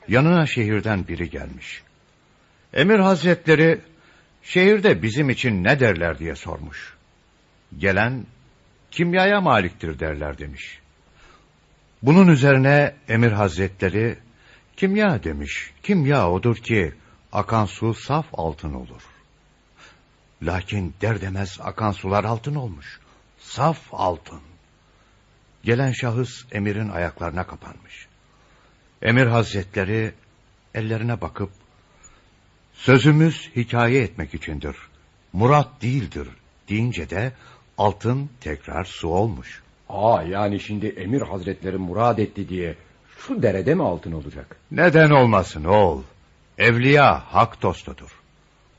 [0.08, 1.82] yanına şehirden biri gelmiş.
[2.74, 3.78] Emir hazretleri
[4.42, 6.99] şehirde bizim için ne derler diye sormuş.
[7.78, 8.26] Gelen
[8.90, 10.80] kimyaya maliktir derler demiş.
[12.02, 14.18] Bunun üzerine Emir hazretleri
[14.76, 15.72] kimya demiş.
[15.82, 16.94] Kimya odur ki
[17.32, 19.02] akan su saf altın olur.
[20.42, 23.00] Lakin der demez akan sular altın olmuş.
[23.38, 24.40] Saf altın.
[25.64, 28.06] Gelen şahıs emirin ayaklarına kapanmış.
[29.02, 30.14] Emir hazretleri
[30.74, 31.50] ellerine bakıp
[32.72, 34.76] sözümüz hikaye etmek içindir.
[35.32, 36.28] Murat değildir
[36.68, 37.32] deyince de
[37.80, 39.62] altın tekrar su olmuş.
[39.88, 42.76] Aa yani şimdi emir hazretleri murad etti diye
[43.18, 44.56] şu derede mi altın olacak?
[44.70, 46.02] Neden olmasın oğul?
[46.58, 48.20] Evliya hak dostudur.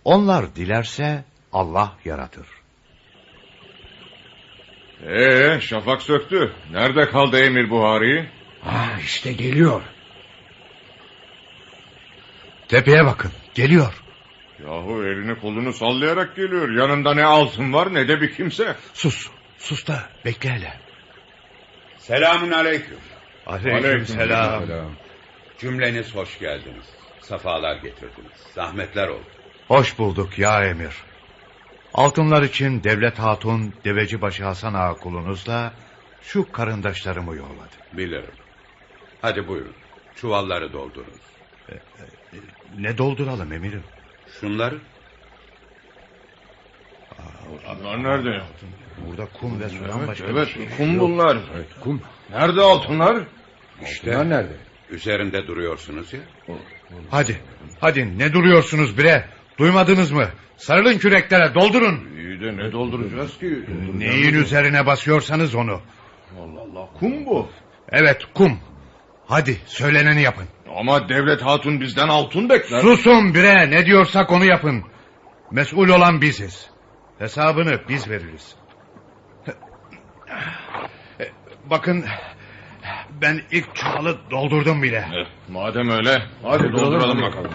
[0.03, 1.23] Onlar dilerse
[1.53, 2.47] Allah yaratır.
[5.07, 6.53] Ee, şafak söktü.
[6.71, 8.29] Nerede kaldı Emir Buhari?
[8.61, 9.81] Ha işte geliyor.
[12.67, 14.03] Tepeye bakın geliyor.
[14.65, 16.69] Yahu elini kolunu sallayarak geliyor.
[16.69, 18.75] Yanında ne altın var ne de bir kimse.
[18.93, 20.73] Sus, sus da bekle hele.
[21.97, 22.97] Selamun aleyküm.
[23.47, 24.63] Aleyküm selam.
[25.59, 26.85] Cümleniz hoş geldiniz.
[27.21, 28.37] Safalar getirdiniz.
[28.55, 29.23] Zahmetler oldu.
[29.67, 30.93] Hoş bulduk ya emir.
[31.93, 35.73] Altınlar için devlet hatun devecibaşı Hasan ağa kulunuzla
[36.21, 37.75] şu karındaşlarımı yolladı.
[37.93, 38.33] Bilirim.
[39.21, 39.75] Hadi buyurun.
[40.15, 41.13] Çuvalları doldurun.
[42.77, 43.83] Ne dolduralım emirim?
[44.39, 44.77] Şunları
[47.79, 48.41] Bunlar nerede?
[49.07, 51.01] Burada kum ve sudan Evet, başka evet bir şey kum yok.
[51.01, 51.37] bunlar.
[51.55, 52.01] Evet kum.
[52.31, 53.17] Nerede altınlar?
[53.81, 54.53] işte Bunlar nerede?
[54.89, 56.19] üzerinde duruyorsunuz ya.
[57.11, 57.37] Hadi,
[57.81, 59.25] hadi ne duruyorsunuz bre?
[59.59, 60.27] Duymadınız mı?
[60.57, 62.09] Sarılın küreklere doldurun.
[62.17, 63.59] İyi de ne dolduracağız ki?
[63.93, 65.81] Neyin üzerine basıyorsanız onu.
[66.39, 67.49] Allah Allah kum bu.
[67.89, 68.59] Evet kum.
[69.27, 70.45] Hadi söyleneni yapın.
[70.77, 72.81] Ama devlet hatun bizden altın bekler.
[72.81, 74.83] Susun bre ne diyorsak onu yapın.
[75.51, 76.69] Mesul olan biziz.
[77.19, 78.55] Hesabını biz veririz.
[81.69, 82.05] Bakın
[83.21, 84.97] ben ilk çuvalı doldurdum bile.
[84.97, 87.51] Eh, Madem öyle hadi dolduralım bakalım.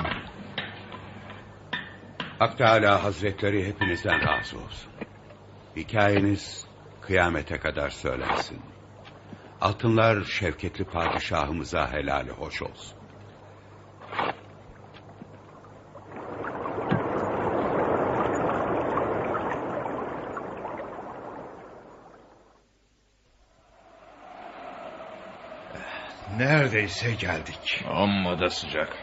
[2.39, 4.91] Hak Teala Hazretleri hepinizden razı olsun.
[5.77, 6.67] Hikayeniz
[7.01, 8.61] kıyamete kadar söylensin.
[9.61, 12.96] Altınlar şevketli padişahımıza helali hoş olsun.
[26.35, 27.85] Neredeyse geldik.
[27.91, 28.97] Amma da sıcak.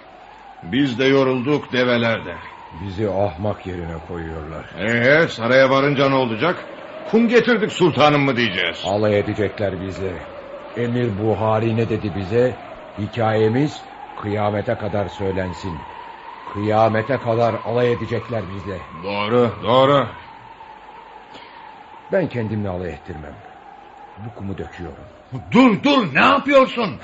[0.64, 2.38] Biz de yorulduk develerde.
[2.72, 4.66] Bizi ahmak yerine koyuyorlar.
[4.80, 6.66] Ee saraya varınca ne olacak?
[7.12, 8.82] Kum getirdik sultanım mı diyeceğiz.
[8.86, 10.22] Alay edecekler bize.
[10.78, 12.56] Emir Buhari ne dedi bize?
[12.98, 15.82] Hikayemiz kıyamete kadar söylensin.
[16.54, 18.82] Kıyamete kadar alay edecekler bize.
[19.04, 20.08] Doğru doğru.
[22.12, 23.36] Ben kendimle alay ettirmem.
[24.18, 25.04] Bu kumu döküyorum.
[25.52, 27.00] Dur dur ne yapıyorsun?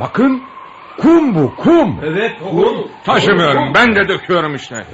[0.00, 0.42] Bakın
[0.98, 2.00] kum bu kum.
[2.04, 2.90] Evet kum.
[3.04, 4.86] Taşımıyorum ben de döküyorum işte.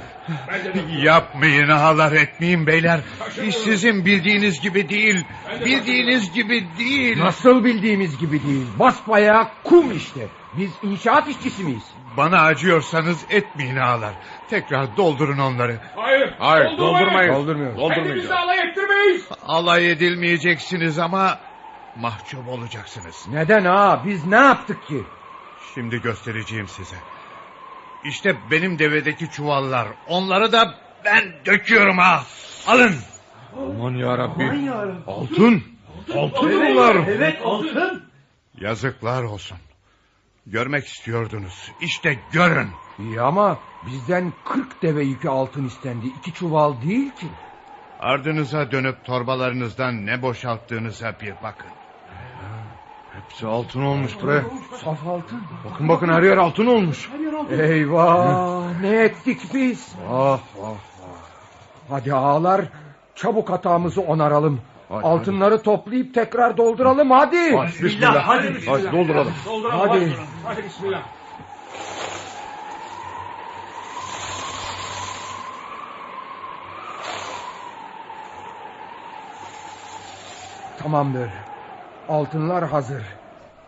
[1.03, 2.99] Yapmayın ağlar etmeyin beyler.
[3.47, 5.25] İş sizin bildiğiniz gibi değil.
[5.65, 7.19] Bildiğiniz gibi değil.
[7.19, 8.67] Nasıl bildiğimiz gibi değil.
[8.79, 10.27] Basbayağı kum işte.
[10.57, 11.83] Biz inşaat işçisi miyiz?
[12.17, 14.13] Bana acıyorsanız etmeyin ağalar.
[14.49, 15.79] Tekrar doldurun onları.
[15.95, 16.33] Hayır.
[16.39, 17.33] Hayır, doldurmayın.
[17.33, 17.89] Doldurmuyoruz.
[17.95, 19.27] Kendimizi alay ettirmeyiz.
[19.47, 21.39] Alay edilmeyeceksiniz ama
[21.95, 23.25] mahcup olacaksınız.
[23.31, 24.01] Neden ha?
[24.05, 25.03] Biz ne yaptık ki?
[25.73, 26.95] Şimdi göstereceğim size.
[28.03, 29.87] İşte benim devedeki çuvallar.
[30.07, 30.73] Onları da
[31.05, 32.23] ben döküyorum ha.
[32.67, 32.95] Alın.
[33.57, 34.71] Aman yarabbi.
[35.07, 35.63] Altın.
[36.15, 36.95] Altın Evet, bunlar.
[36.95, 38.03] evet, altın.
[38.59, 39.57] Yazıklar olsun.
[40.47, 41.71] Görmek istiyordunuz.
[41.81, 42.69] İşte görün.
[42.99, 46.07] İyi ama bizden 40 deve yükü altın istendi.
[46.07, 47.27] İki çuval değil ki.
[47.99, 51.67] Ardınıza dönüp torbalarınızdan ne boşalttığınıza bir bakın.
[53.13, 54.43] Hepsi altın olmuş bre.
[54.83, 55.41] Saf altın.
[55.71, 57.09] Bakın bakın her yer altın olmuş.
[57.49, 59.95] Eyvah ne ettik biz.
[60.09, 60.75] Ah ah ah.
[61.89, 62.65] Hadi ağalar
[63.15, 64.61] çabuk hatamızı onaralım.
[65.01, 67.55] Altınları toplayıp tekrar dolduralım hadi.
[67.55, 68.27] Hadi, bismillah.
[68.27, 68.79] Hadi, bismillah.
[68.79, 69.33] Hadi dolduralım.
[69.45, 69.99] Dolduralım, Hadi.
[69.99, 70.15] hadi.
[70.45, 71.01] Hadi bismillah.
[80.77, 81.29] Tamamdır.
[82.09, 83.03] Altınlar hazır.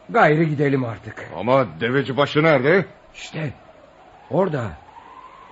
[0.10, 1.30] Gayrı gidelim artık.
[1.38, 2.86] Ama deveci başı nerede?
[3.16, 3.54] İşte
[4.32, 4.64] orada.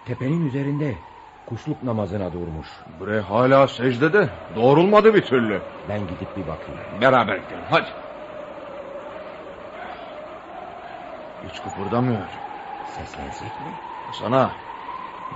[0.06, 0.96] Tepenin üzerinde.
[1.54, 2.68] Kuşluk namazına durmuş.
[3.02, 4.30] Bre hala secdede.
[4.56, 5.62] Doğrulmadı bir türlü.
[5.90, 7.02] Ben gidip bir bakayım.
[7.02, 7.88] Beraber gidelim hadi.
[11.48, 12.28] Hiç kıpırdamıyor.
[12.86, 13.74] Seslensek mi?
[14.08, 14.52] Hasan'a.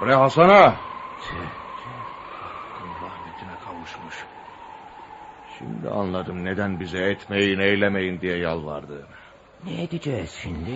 [0.01, 0.75] Bre Hasan'a.
[3.01, 4.25] rahmetine kavuşmuş.
[5.57, 9.05] Şimdi anladım neden bize etmeyin eylemeyin diye yalvardığını.
[9.65, 10.71] Ne edeceğiz şimdi?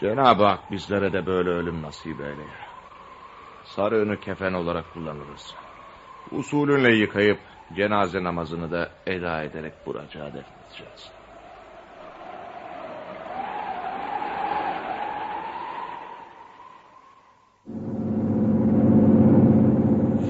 [0.00, 2.67] Cenab-ı Hak bizlere de böyle ölüm nasip eyleye.
[3.76, 5.54] Sarığını kefen olarak kullanırız.
[6.30, 7.38] Usulünle yıkayıp
[7.76, 11.10] cenaze namazını da eda ederek buracağı defnedeceğiz.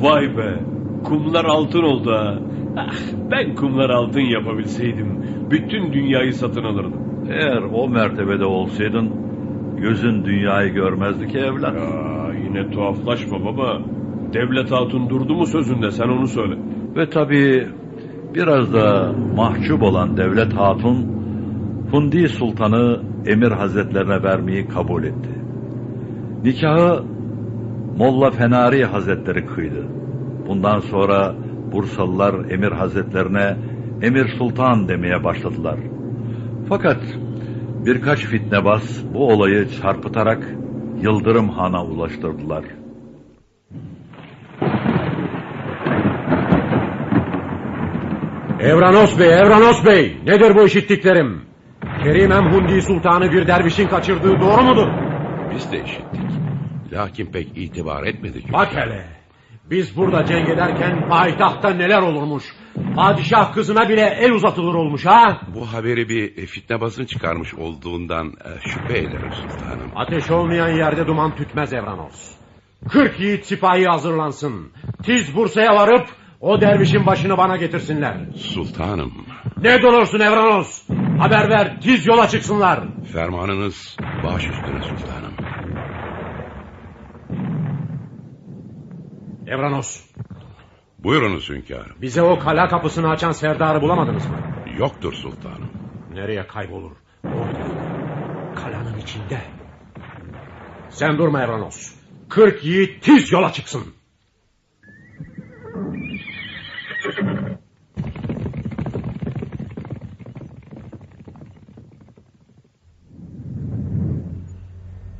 [0.03, 0.59] Vay be.
[1.05, 2.39] Kumlar altın oldu ha.
[2.76, 2.95] Ah,
[3.30, 7.26] ben kumlar altın yapabilseydim bütün dünyayı satın alırdım.
[7.30, 9.11] Eğer o mertebede olsaydın
[9.76, 11.74] gözün dünyayı görmezdi ki evlat.
[11.74, 12.08] Ya
[12.49, 13.81] yine tuhaflaşma baba.
[14.35, 16.55] Devlet hatun durdu mu sözünde sen onu söyle.
[16.97, 17.69] Ve tabii
[18.35, 21.19] biraz da mahcup olan devlet hatun
[21.91, 25.31] Fundi Sultan'ı emir hazretlerine vermeyi kabul etti.
[26.45, 27.05] Nikahı
[27.99, 29.87] Molla Fenari Hazretleri kıydı.
[30.49, 31.35] Bundan sonra
[31.73, 33.57] Bursalılar emir hazretlerine
[34.03, 35.79] Emir Sultan demeye başladılar.
[36.69, 37.01] Fakat
[37.87, 40.55] birkaç fitnebaz bu olayı çarpıtarak
[41.01, 42.65] Yıldırım Han'a ulaştırdılar.
[48.61, 50.17] Evranos Bey, Evranos Bey.
[50.27, 51.43] Nedir bu işittiklerim?
[52.03, 54.89] Kerimem Hundi Sultan'ı bir dervişin kaçırdığı doğru mudur?
[55.55, 56.21] Biz de işittik.
[56.93, 58.53] Lakin pek itibar etmedik.
[58.53, 59.05] Bak hele.
[59.71, 62.45] Biz burada cenk ederken payitahtta neler olurmuş.
[62.97, 65.41] Padişah kızına bile el uzatılır olmuş ha.
[65.55, 69.91] Bu haberi bir fitnebazın çıkarmış olduğundan e, şüphe ederim sultanım.
[69.97, 72.31] Ateş olmayan yerde duman tütmez Evranos.
[72.89, 74.72] Kırk yiğit sipahi hazırlansın.
[75.03, 76.09] Tiz Bursa'ya varıp
[76.41, 78.16] o dervişin başını bana getirsinler.
[78.37, 79.12] Sultanım,
[79.62, 80.89] Ne dolursun Evranos?
[81.18, 82.81] Haber ver tiz yola çıksınlar.
[83.12, 85.33] fermanınız baş üstüne sultanım.
[89.47, 90.01] Evranos
[90.99, 91.97] Buyurunuz hünkârım.
[92.03, 94.37] bize o kala kapısını açan serdarı bulamadınız mı?
[94.79, 95.71] Yoktur sultanım.
[96.13, 96.97] Nereye kaybolur?
[97.25, 97.69] Orada.
[98.55, 99.41] Kalanın içinde.
[100.91, 101.95] Sen durma Evranos.
[102.29, 103.83] Kırk yiğit tiz yola çıksın.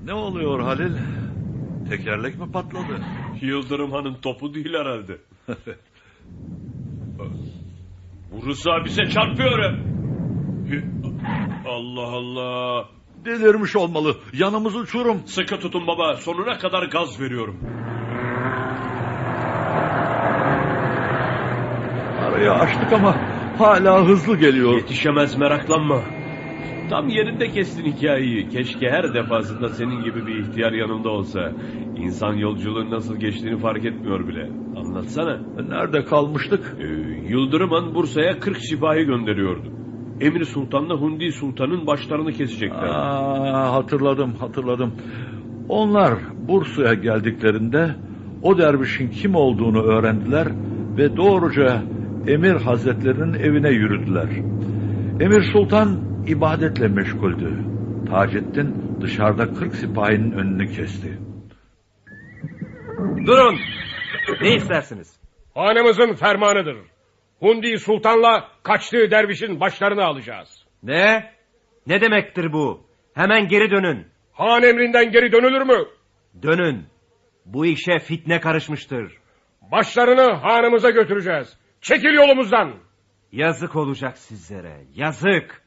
[0.05, 0.93] Ne oluyor Halil?
[1.91, 3.01] Tekerlek mi patladı?
[3.41, 5.19] Yıldırım Han'ın topu değil herhalde.
[8.33, 9.79] Bu Rıza bize çarpıyor.
[11.67, 12.89] Allah Allah.
[13.25, 14.17] Delirmiş olmalı.
[14.33, 15.23] Yanımız uçurum.
[15.27, 16.17] Sıkı tutun baba.
[16.17, 17.57] Sonuna kadar gaz veriyorum.
[22.21, 23.17] Arayı açtık ama
[23.59, 24.73] hala hızlı geliyor.
[24.73, 26.18] Yetişemez meraklanma.
[26.91, 28.49] Tam yerinde kestin hikayeyi.
[28.49, 31.53] Keşke her defasında senin gibi bir ihtiyar yanımda olsa.
[31.97, 34.51] İnsan yolculuğun nasıl geçtiğini fark etmiyor bile.
[34.77, 35.41] Anlatsana.
[35.69, 36.77] Nerede kalmıştık?
[36.81, 36.85] Ee,
[37.29, 39.69] Yıldırım Han Bursa'ya 40 sipahi gönderiyordu.
[40.21, 42.89] Emir Sultan'la Hundi Sultan'ın başlarını kesecekler.
[42.89, 44.93] Aa, hatırladım hatırladım.
[45.69, 46.15] Onlar
[46.49, 47.95] Bursa'ya geldiklerinde
[48.43, 50.49] o dervişin kim olduğunu öğrendiler
[50.99, 51.83] ve doğruca
[52.27, 54.29] Emir Hazretlerinin evine yürüdüler.
[55.21, 55.97] Emir Sultan
[56.29, 57.65] ibadetle meşguldü.
[58.11, 61.19] Taceddin dışarıda kırk sipahinin önünü kesti.
[63.27, 63.59] Durun.
[64.41, 65.21] Ne istersiniz?
[65.55, 66.77] Hanımızın fermanıdır.
[67.41, 70.65] Hundi Sultan'la kaçtığı dervişin başlarını alacağız.
[70.83, 71.33] Ne?
[71.87, 72.87] Ne demektir bu?
[73.15, 74.07] Hemen geri dönün.
[74.33, 75.85] Han emrinden geri dönülür mü?
[76.43, 76.87] Dönün.
[77.47, 79.13] Bu işe fitne karışmıştır.
[79.73, 81.59] Başlarını hanımıza götüreceğiz.
[81.81, 82.75] Çekil yolumuzdan.
[83.33, 84.85] Yazık olacak sizlere.
[84.95, 85.63] Yazık.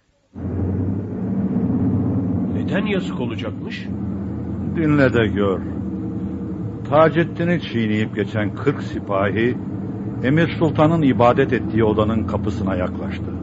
[2.72, 3.88] Neden yazık olacakmış?
[4.76, 5.60] Dinle de gör.
[6.90, 9.58] Taceddin'i çiğneyip geçen kırk sipahi
[10.24, 13.34] Emir Sultan'ın ibadet ettiği odanın kapısına yaklaştı.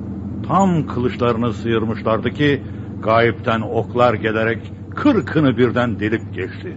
[0.47, 2.62] Tam kılıçlarını sıyırmışlardı ki
[3.03, 6.76] gayipten oklar gelerek kırkını birden delip geçti.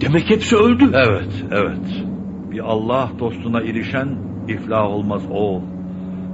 [0.00, 0.90] Demek hepsi öldü.
[0.94, 2.04] Evet, evet.
[2.50, 4.08] Bir Allah dostuna ilişen
[4.48, 5.62] iflah olmaz oğul.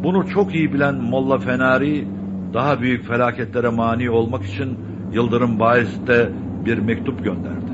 [0.02, 2.08] Bunu çok iyi bilen Molla Fenari
[2.54, 4.78] daha büyük felaketlere mani olmak için
[5.12, 6.30] Yıldırım Bayezid'e
[6.64, 7.70] bir mektup gönderdi.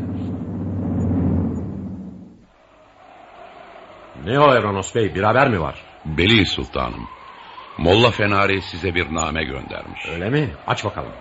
[4.24, 5.82] Ne o Evranos Bey bir haber mi var?
[6.04, 7.08] Beli sultanım.
[7.78, 10.08] Molla Fenari size bir name göndermiş.
[10.08, 10.50] Öyle mi?
[10.66, 11.12] Aç bakalım.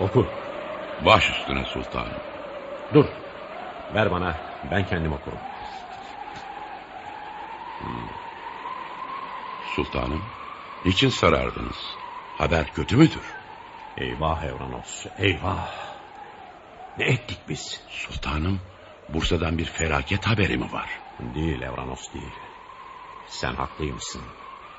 [0.00, 0.26] Oku.
[1.04, 2.12] Baş üstüne sultanım.
[2.94, 3.04] Dur.
[3.94, 4.34] Ver bana.
[4.70, 5.38] Ben kendim okurum.
[7.78, 8.08] Hmm.
[9.76, 10.22] Sultanım,
[10.84, 11.76] niçin sarardınız?
[12.38, 13.34] Haber kötü müdür?
[13.96, 15.68] Eyvah Evranos, eyvah.
[16.98, 17.80] Ne ettik biz?
[17.88, 18.60] Sultanım,
[19.08, 20.90] Bursa'dan bir felaket haberi mi var?
[21.34, 22.32] Değil Evranos değil.
[23.26, 24.22] Sen haklıymışsın.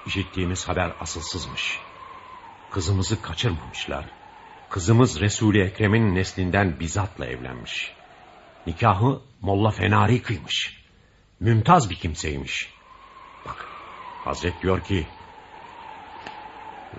[0.05, 1.79] İşittiğimiz haber asılsızmış.
[2.71, 4.05] Kızımızı kaçırmamışlar.
[4.69, 7.93] Kızımız Resul-i Ekrem'in neslinden Bizat'la evlenmiş.
[8.67, 10.83] Nikahı Molla Fenari kıymış.
[11.39, 12.73] Mümtaz bir kimseymiş.
[13.45, 13.65] Bak
[14.23, 15.07] Hazret diyor ki...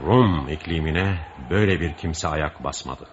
[0.06, 1.18] Rum iklimine
[1.50, 3.06] böyle bir kimse ayak basmadı.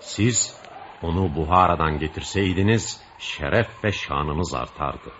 [0.00, 0.56] Siz
[1.02, 5.12] onu Buhara'dan getirseydiniz şeref ve şanınız artardı.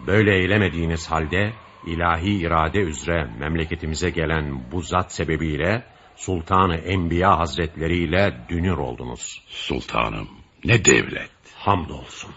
[0.00, 1.52] Böyle eylemediğiniz halde
[1.86, 5.84] ilahi irade üzere memleketimize gelen bu zat sebebiyle
[6.16, 9.42] Sultanı Enbiya Hazretleri ile dünür oldunuz.
[9.48, 10.28] Sultanım
[10.64, 11.30] ne devlet.
[11.58, 12.30] Hamdolsun.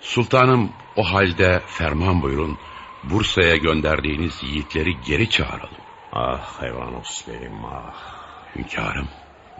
[0.00, 2.58] Sultanım o halde ferman buyurun
[3.04, 5.77] Bursa'ya gönderdiğiniz yiğitleri geri çağıralım.
[6.12, 7.94] Ah Hayvanos Bey'im ah.
[8.56, 9.08] Hünkârım.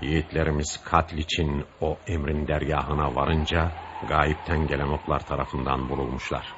[0.02, 3.72] Yiğitlerimiz katil için o emrin dergahına varınca
[4.08, 6.54] gayipten gelen oklar tarafından vurulmuşlar.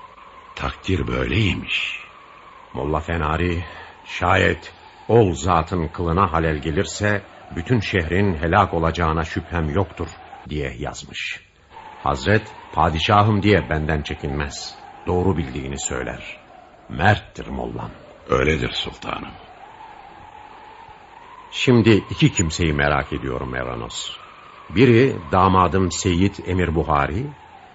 [0.55, 2.01] Takdir böyleymiş.
[2.74, 3.64] Molla Fenari
[4.05, 4.72] şayet
[5.09, 7.22] ol zatın kılına halel gelirse
[7.57, 10.09] bütün şehrin helak olacağına şüphem yoktur
[10.49, 11.41] diye yazmış.
[12.03, 14.74] Hazret padişahım diye benden çekinmez.
[15.07, 16.36] Doğru bildiğini söyler.
[16.88, 17.91] Merttir mollam.
[18.28, 19.50] Öyledir sultanım.
[21.51, 24.11] Şimdi iki kimseyi merak ediyorum Eranos.
[24.71, 27.27] Biri damadım Seyit Emir Buhari,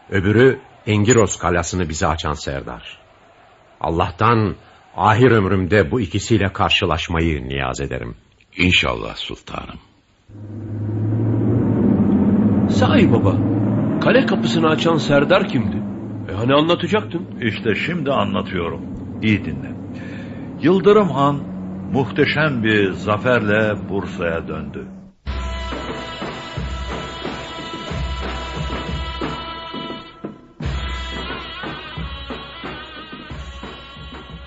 [0.10, 2.98] öbürü Engiros kalasını bize açan Serdar.
[3.82, 4.56] Allah'tan
[4.96, 8.16] ahir ömrümde bu ikisiyle karşılaşmayı niyaz ederim.
[8.58, 9.80] İnşallah sultanım.
[12.70, 13.36] Sahi baba,
[14.02, 15.78] kale kapısını açan Serdar kimdi?
[16.32, 17.28] E hani anlatacaktın?
[17.42, 18.82] İşte şimdi anlatıyorum.
[19.22, 19.72] İyi dinle.
[20.62, 21.55] Yıldırım Han
[21.92, 24.88] muhteşem bir zaferle Bursa'ya döndü.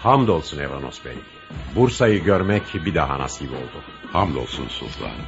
[0.02, 1.16] Hamdolsun Evanos Bey.
[1.76, 3.82] Bursa'yı görmek bir daha nasip oldu.
[4.12, 5.26] Hamdolsun sultanım.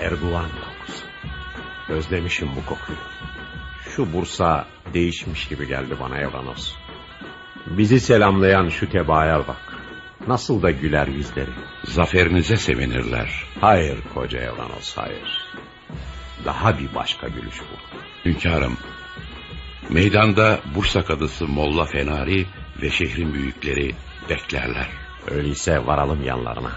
[0.00, 1.04] Erguvan kokusu.
[1.88, 2.98] Özlemişim bu kokuyu.
[3.88, 6.74] Şu Bursa değişmiş gibi geldi bana Evanos.
[7.66, 9.67] Bizi selamlayan şu tebaaya bak.
[10.28, 11.50] Nasıl da güler yüzleri.
[11.84, 13.44] Zaferinize sevinirler.
[13.60, 15.48] Hayır koca Evanos hayır.
[16.44, 17.98] Daha bir başka gülüş bu.
[18.28, 18.76] Hünkârım,
[19.90, 22.46] meydanda Bursa kadısı Molla Fenari
[22.82, 23.94] ve şehrin büyükleri
[24.30, 24.88] beklerler.
[25.30, 26.72] Öyleyse varalım yanlarına.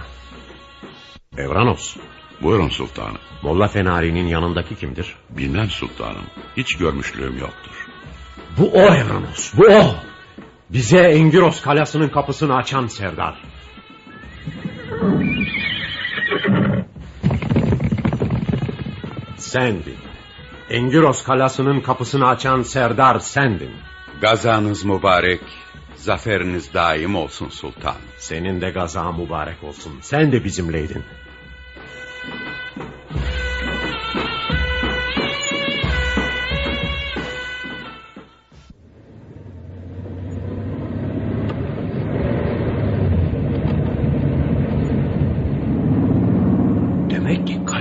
[1.37, 1.97] Evranos.
[2.41, 3.17] Buyurun sultanım.
[3.41, 5.15] Molla Fenari'nin yanındaki kimdir?
[5.29, 6.25] Bilmem sultanım.
[6.57, 7.87] Hiç görmüşlüğüm yoktur.
[8.57, 10.10] Bu o Evranos, bu o.
[10.73, 13.43] Bize Engiros kalasının kapısını açan Serdar.
[19.37, 19.97] Sendin.
[20.69, 23.71] Engiros kalasının kapısını açan Serdar sendin.
[24.21, 25.41] Gazanız mübarek,
[25.95, 27.97] zaferiniz daim olsun sultan.
[28.17, 29.93] Senin de gaza mübarek olsun.
[30.01, 31.03] Sen de bizimleydin.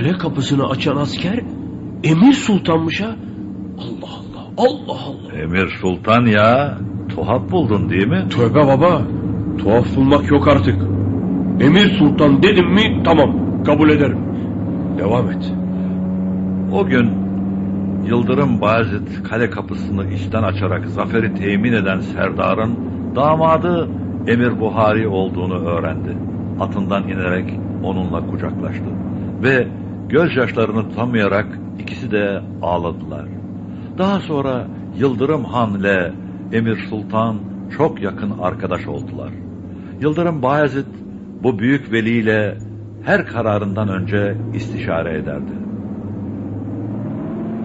[0.01, 1.39] Kale kapısını açan asker
[2.03, 3.15] Emir Sultan'mış ha.
[3.77, 5.41] Allah Allah, Allah Allah.
[5.41, 6.77] Emir Sultan ya.
[7.15, 8.25] Tuhaf buldun değil mi?
[8.29, 9.01] Tövbe baba.
[9.57, 10.75] Tuhaf bulmak yok artık.
[11.59, 14.17] Emir Sultan dedim mi tamam kabul ederim.
[14.97, 15.53] Devam et.
[16.73, 17.11] O gün
[18.07, 22.77] Yıldırım Bayezid kale kapısını içten açarak zaferi temin eden Serdar'ın
[23.15, 23.89] damadı
[24.27, 26.17] Emir Buhari olduğunu öğrendi.
[26.59, 28.85] Atından inerek onunla kucaklaştı.
[29.43, 29.67] Ve
[30.11, 31.47] gözyaşlarını tutamayarak
[31.79, 33.25] ikisi de ağladılar.
[33.97, 36.13] Daha sonra Yıldırım Han ile
[36.51, 37.39] Emir Sultan
[37.77, 39.31] çok yakın arkadaş oldular.
[40.01, 40.85] Yıldırım Bayezid
[41.43, 42.57] bu büyük veliyle
[43.03, 45.51] her kararından önce istişare ederdi.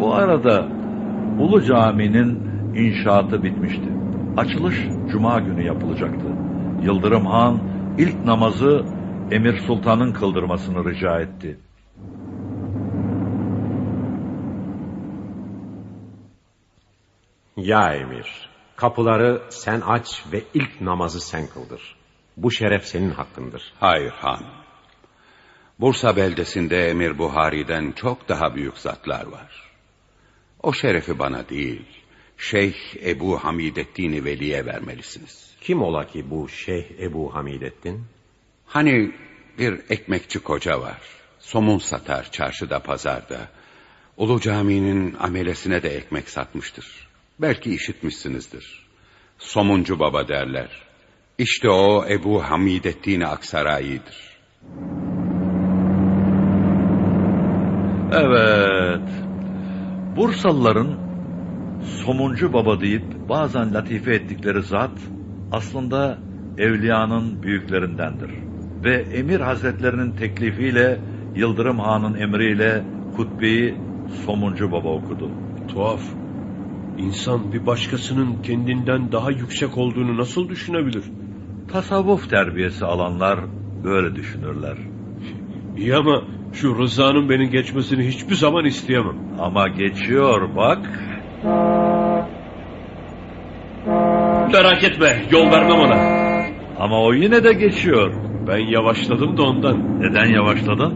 [0.01, 0.69] Bu arada
[1.41, 2.39] Ulu Cami'nin
[2.75, 3.89] inşaatı bitmişti.
[4.37, 6.27] Açılış Cuma günü yapılacaktı.
[6.83, 7.59] Yıldırım Han
[7.99, 8.85] ilk namazı
[9.31, 11.59] Emir Sultan'ın kıldırmasını rica etti.
[17.57, 21.97] Ya emir, kapıları sen aç ve ilk namazı sen kıldır.
[22.37, 23.73] Bu şeref senin hakkındır.
[23.81, 24.45] Hayır han.
[25.81, 29.73] Bursa beldesinde Emir Buhari'den çok daha büyük zatlar var.
[30.63, 31.87] O şerefi bana değil,
[32.39, 32.75] Şeyh
[33.07, 35.57] Ebu Hamidettin'i Veli'ye vermelisiniz.
[35.61, 38.05] Kim ola ki bu Şeyh Ebu Hamidettin?
[38.67, 39.15] Hani
[39.59, 41.01] bir ekmekçi koca var.
[41.39, 43.49] Somun satar çarşıda pazarda.
[44.17, 47.06] Ulu Cami'nin amelesine de ekmek satmıştır.
[47.41, 48.87] Belki işitmişsinizdir.
[49.39, 50.69] Somuncu baba derler.
[51.39, 54.37] İşte o Ebu Hamidettin Aksaray'ıdır.
[58.13, 59.09] Evet.
[60.17, 60.99] Bursalıların
[62.05, 64.99] somuncu baba deyip bazen latife ettikleri zat
[65.53, 66.19] aslında
[66.59, 68.31] evliyanın büyüklerindendir.
[68.85, 71.01] Ve emir hazretlerinin teklifiyle
[71.35, 72.85] Yıldırım Han'ın emriyle
[73.17, 73.75] hutbeyi
[74.25, 75.31] somuncu baba okudu.
[75.69, 76.26] Tuhaf.
[76.99, 81.05] İnsan bir başkasının kendinden daha yüksek olduğunu nasıl düşünebilir?
[81.73, 83.41] Tasavvuf terbiyesi alanlar
[83.85, 84.77] böyle düşünürler.
[85.77, 86.23] İyi ama
[86.53, 89.17] şu Rıza'nın beni geçmesini hiçbir zaman isteyemem.
[89.41, 90.79] Ama geçiyor bak.
[94.53, 96.17] Merak etme yol vermem ona.
[96.79, 98.15] Ama o yine de geçiyor.
[98.49, 100.01] Ben yavaşladım da ondan.
[100.01, 100.95] Neden yavaşladın?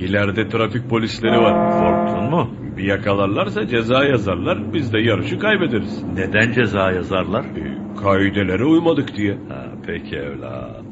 [0.00, 1.70] İleride trafik polisleri var.
[1.70, 2.50] Korktun mu?
[2.76, 6.02] Bir yakalarlarsa ceza yazarlar biz de yarışı kaybederiz.
[6.14, 7.44] Neden ceza yazarlar?
[7.44, 9.32] E, kaidelere uymadık diye.
[9.32, 10.84] Ha, peki evlat.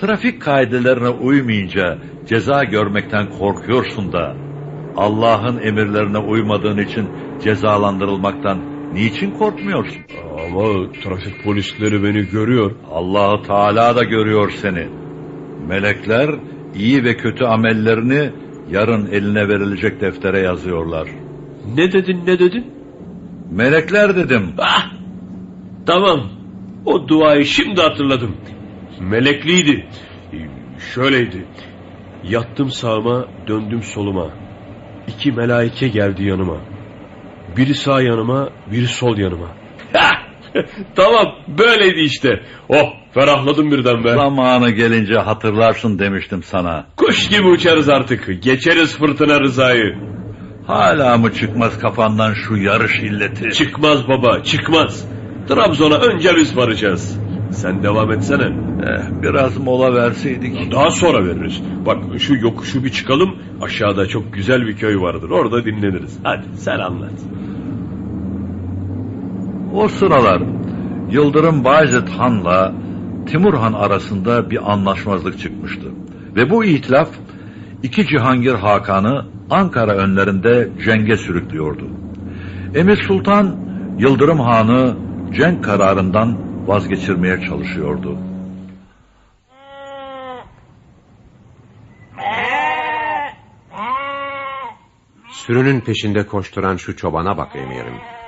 [0.00, 4.36] Trafik kaidelerine uymayınca ceza görmekten korkuyorsun da
[4.96, 7.08] Allah'ın emirlerine uymadığın için
[7.42, 8.58] cezalandırılmaktan
[8.94, 10.02] niçin korkmuyorsun?
[10.46, 12.72] Ama trafik polisleri beni görüyor.
[12.90, 14.88] Allahu Teala da görüyor seni.
[15.68, 16.30] Melekler
[16.74, 18.30] iyi ve kötü amellerini
[18.70, 21.08] yarın eline verilecek deftere yazıyorlar.
[21.74, 22.66] Ne dedin ne dedin?
[23.50, 24.54] Melekler dedim.
[24.58, 24.90] Ah!
[25.86, 26.20] Tamam.
[26.84, 28.36] O duayı şimdi hatırladım.
[29.00, 29.86] Melekliydi.
[30.94, 31.46] Şöyleydi.
[32.24, 34.30] Yattım sağıma, döndüm soluma.
[35.08, 36.56] İki melaike geldi yanıma.
[37.56, 39.48] Biri sağ yanıma, biri sol yanıma.
[40.96, 41.26] tamam,
[41.58, 42.40] böyleydi işte.
[42.68, 44.14] Oh, ferahladım birden be.
[44.14, 46.86] Zamanı gelince hatırlarsın demiştim sana.
[46.96, 48.42] Kuş gibi uçarız artık.
[48.42, 49.96] Geçeriz fırtına rızayı.
[50.66, 53.50] Hala mı çıkmaz kafandan şu yarış illeti?
[53.52, 55.08] Çıkmaz baba, çıkmaz.
[55.48, 57.18] Trabzon'a önce biz varacağız.
[57.50, 58.44] Sen devam etsene.
[58.82, 60.72] Eh, biraz mola verseydik.
[60.72, 61.62] Daha sonra veririz.
[61.86, 63.36] Bak şu yokuşu bir çıkalım.
[63.62, 65.30] Aşağıda çok güzel bir köy vardır.
[65.30, 66.18] Orada dinleniriz.
[66.22, 67.12] Hadi sen anlat.
[69.72, 70.42] O sıralar
[71.10, 72.72] Yıldırım Bayezid Han'la
[73.26, 75.92] Timur Han arasında bir anlaşmazlık çıkmıştı.
[76.36, 77.08] Ve bu itilaf
[77.82, 81.88] iki Cihangir Hakan'ı Ankara önlerinde cenge sürüklüyordu.
[82.74, 83.56] Emir Sultan
[83.98, 84.96] Yıldırım Han'ı
[85.34, 88.18] cenk kararından vazgeçirmeye çalışıyordu.
[95.30, 98.21] Sürünün peşinde koşturan şu çobana bak emirim.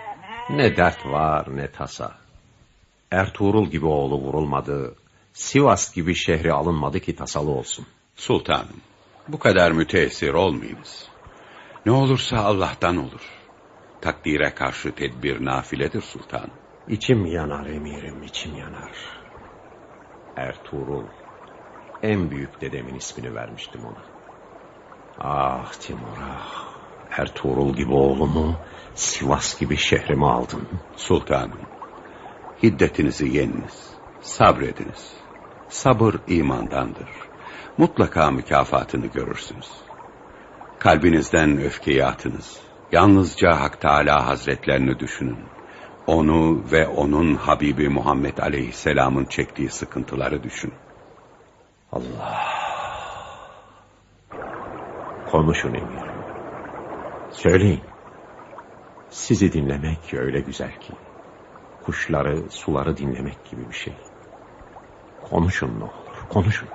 [0.50, 2.14] Ne dert var ne tasa.
[3.10, 4.94] Ertuğrul gibi oğlu vurulmadı,
[5.32, 7.86] Sivas gibi şehri alınmadı ki tasalı olsun.
[8.16, 8.80] Sultanım,
[9.28, 11.08] bu kadar müteessir olmayınız.
[11.86, 13.22] Ne olursa Allah'tan olur.
[14.00, 16.48] Takdire karşı tedbir nafiledir sultan.
[16.88, 18.92] İçim yanar emirim, içim yanar.
[20.36, 21.06] Ertuğrul,
[22.02, 24.04] en büyük dedemin ismini vermiştim ona.
[25.18, 26.74] Ah Timur ah,
[27.10, 28.56] Ertuğrul gibi oğlumu,
[28.94, 30.68] Sivas gibi şehrimi aldın.
[30.96, 31.60] Sultanım,
[32.62, 33.90] hiddetinizi yeniniz,
[34.20, 35.12] sabrediniz.
[35.68, 37.08] Sabır imandandır.
[37.78, 39.70] Mutlaka mükafatını görürsünüz.
[40.78, 42.60] Kalbinizden öfkeyi atınız.
[42.92, 45.38] Yalnızca Hak Teala Hazretlerini düşünün.
[46.06, 50.72] Onu ve onun Habibi Muhammed Aleyhisselam'ın çektiği sıkıntıları düşün.
[51.92, 52.42] Allah.
[55.30, 56.02] Konuşun emir.
[57.30, 57.93] Söyleyin.
[59.14, 60.92] Sizi dinlemek öyle güzel ki.
[61.84, 63.94] Kuşları, suları dinlemek gibi bir şey.
[65.22, 66.68] Konuşun ne olur, konuşun.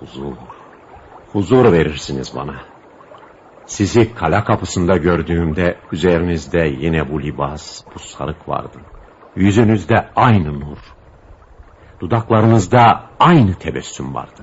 [0.00, 0.36] Huzur,
[1.32, 2.54] huzur verirsiniz bana.
[3.66, 8.78] Sizi kala kapısında gördüğümde üzerinizde yine bu libas, bu sarık vardı.
[9.36, 10.78] Yüzünüzde aynı nur.
[12.00, 14.42] Dudaklarınızda aynı tebessüm vardı.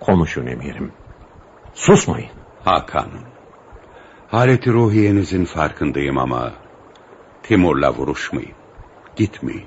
[0.00, 0.92] Konuşun emirim.
[1.74, 2.30] Susmayın.
[2.64, 3.39] Hakan'ım.
[4.30, 6.52] Haleti ruhiyenizin farkındayım ama
[7.42, 8.54] Timur'la vuruşmayın.
[9.16, 9.66] Gitmeyin.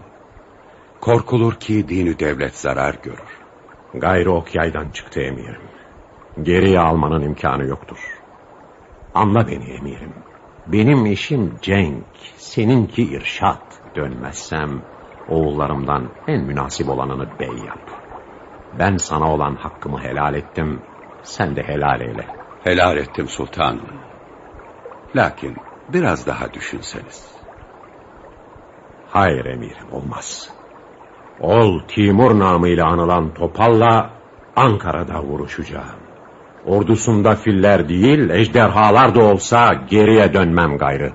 [1.02, 3.40] Korkulur ki dini devlet zarar görür.
[3.94, 5.61] Gayrı ok yaydan çıktı emirim.
[6.41, 7.98] Geriye almanın imkanı yoktur.
[9.14, 10.14] Anla beni emirim.
[10.68, 12.06] Benim işim cenk,
[12.38, 13.81] seninki irşat.
[13.95, 14.81] Dönmezsem
[15.30, 17.91] oğullarımdan en münasip olanını bey yap.
[18.80, 20.80] Ben sana olan hakkımı helal ettim,
[21.23, 22.26] sen de helal eyle.
[22.64, 24.12] Helal ettim sultanım.
[25.15, 25.56] Lakin
[25.94, 27.27] biraz daha düşünseniz.
[29.10, 30.49] Hayır emirim olmaz.
[31.40, 34.10] Ol Timur namıyla anılan Topal'la
[34.56, 35.99] Ankara'da vuruşacağım.
[36.65, 41.14] Ordusunda filler değil ejderhalar da olsa geriye dönmem gayrı.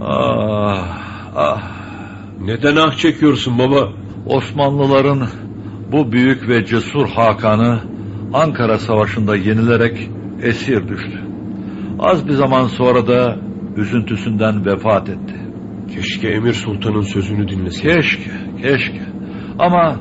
[0.00, 0.98] Ah,
[1.36, 1.62] ah.
[2.40, 3.88] Neden ah çekiyorsun baba?
[4.26, 5.28] Osmanlıların
[5.92, 7.80] bu büyük ve cesur Hakan'ı
[8.32, 10.10] Ankara Savaşı'nda yenilerek
[10.42, 11.22] esir düştü.
[11.98, 13.36] Az bir zaman sonra da
[13.76, 15.34] üzüntüsünden vefat etti.
[15.94, 17.82] Keşke Emir Sultan'ın sözünü dinlesin.
[17.82, 18.30] Keşke,
[18.62, 19.02] keşke.
[19.58, 19.96] Ama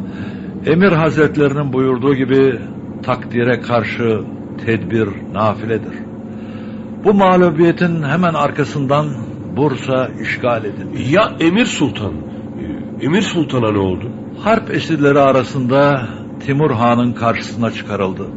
[0.65, 2.59] Emir Hazretlerinin buyurduğu gibi
[3.03, 4.19] takdire karşı
[4.65, 5.93] tedbir nafiledir.
[7.05, 9.07] Bu mağlubiyetin hemen arkasından
[9.57, 11.13] Bursa işgal edildi.
[11.13, 12.13] Ya Emir Sultan?
[13.01, 14.11] Emir Sultan'a ne oldu?
[14.43, 16.07] Harp esirleri arasında
[16.39, 18.27] Timur Han'ın karşısına çıkarıldı.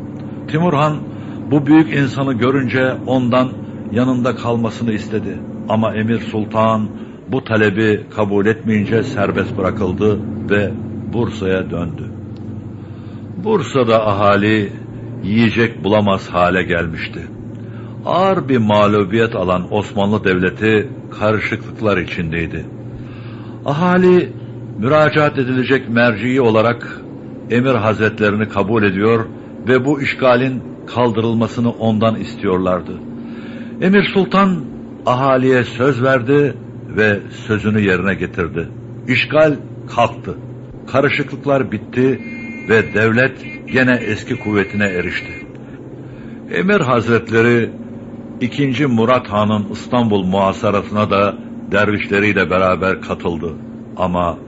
[0.49, 0.97] Timur Han
[1.51, 3.53] bu büyük insanı görünce ondan
[3.93, 5.39] yanında kalmasını istedi.
[5.69, 6.89] Ama Emir Sultan
[7.29, 10.19] bu talebi kabul etmeyince serbest bırakıldı
[10.51, 10.73] ve
[11.13, 12.03] Bursa'ya döndü.
[13.45, 14.73] Bursa'da ahali
[15.25, 17.21] yiyecek bulamaz hale gelmişti.
[18.07, 20.89] Ağır bir mağlubiyet alan Osmanlı Devleti
[21.21, 22.65] karışıklıklar içindeydi.
[23.67, 24.33] Ahali
[24.79, 27.01] müracaat edilecek merciyi olarak
[27.51, 29.27] Emir Hazretlerini kabul ediyor
[29.69, 32.93] ve bu işgalin kaldırılmasını ondan istiyorlardı.
[33.81, 34.65] Emir Sultan
[35.07, 36.55] ahaliye söz verdi
[36.97, 38.69] ve sözünü yerine getirdi.
[39.09, 39.57] İşgal
[39.97, 40.35] kalktı.
[40.93, 42.21] Karışıklıklar bitti
[42.69, 45.47] ve devlet gene eski kuvvetine erişti.
[46.55, 47.71] Emir Hazretleri
[48.41, 48.87] 2.
[48.87, 51.35] Murat Han'ın İstanbul muhasarasına da
[51.73, 53.53] dervişleriyle beraber katıldı.
[53.97, 54.39] Ama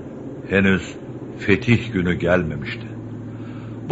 [0.50, 0.94] henüz
[1.38, 2.91] fetih günü gelmemişti.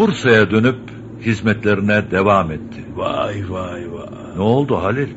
[0.01, 0.77] Bursa'ya dönüp
[1.21, 2.85] hizmetlerine devam etti.
[2.97, 4.37] Vay vay vay.
[4.37, 5.09] Ne oldu Halil?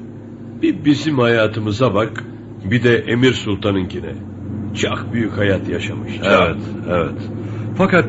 [0.61, 2.23] Bir bizim hayatımıza bak,
[2.71, 4.13] bir de Emir Sultan'ınkine.
[4.81, 6.17] Çok büyük hayat yaşamış.
[6.17, 6.25] çok.
[6.27, 7.29] Evet, evet.
[7.77, 8.05] Fakat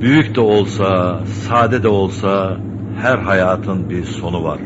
[0.00, 2.56] büyük de olsa, sade de olsa
[3.02, 4.58] her hayatın bir sonu var.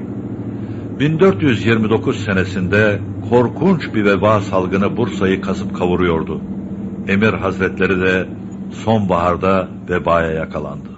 [1.00, 3.00] 1429 senesinde
[3.30, 6.40] korkunç bir veba salgını Bursa'yı kasıp kavuruyordu.
[7.08, 8.26] Emir Hazretleri de
[8.84, 10.97] sonbaharda vebaya yakalandı.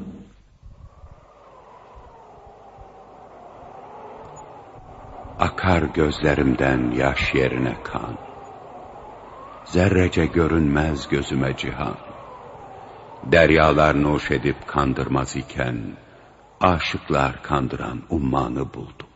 [5.40, 8.18] Akar gözlerimden yaş yerine kan.
[9.64, 11.96] Zerrece görünmez gözüme cihan.
[13.24, 15.96] Deryalar nuş edip kandırmaz iken,
[16.60, 19.08] aşıklar kandıran ummanı buldum.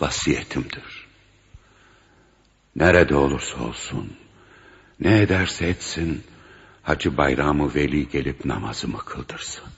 [0.00, 1.08] Vasiyetimdir.
[2.76, 4.16] Nerede olursa olsun,
[5.00, 6.24] ne ederse etsin,
[6.82, 9.77] Hacı Bayramı Veli gelip namazımı kıldırsın.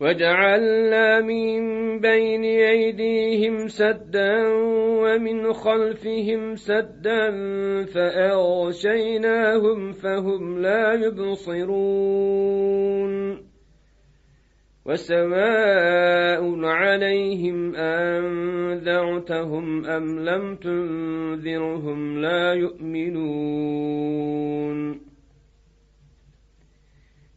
[0.00, 1.60] وجعلنا من
[2.00, 4.48] بين أيديهم سدا
[5.02, 7.30] ومن خلفهم سدا
[7.84, 12.54] فأغشيناهم فهم لا يبصرون
[14.86, 23.94] وسواء عليهم أنذرتهم أم لم تنذرهم لا يؤمنون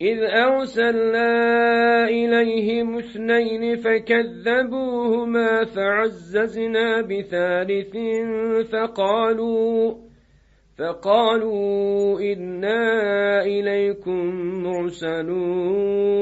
[0.00, 7.96] إذ أرسلنا إليهم اثنين فكذبوهما فعززنا بثالث
[8.72, 9.94] فقالوا
[10.78, 16.20] فقالوا إنا إليكم مرسلون.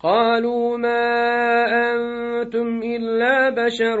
[0.00, 4.00] قالوا ما أنتم إلا بشر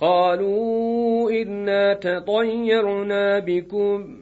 [0.00, 4.20] قالوا إنا تطيرنا بكم.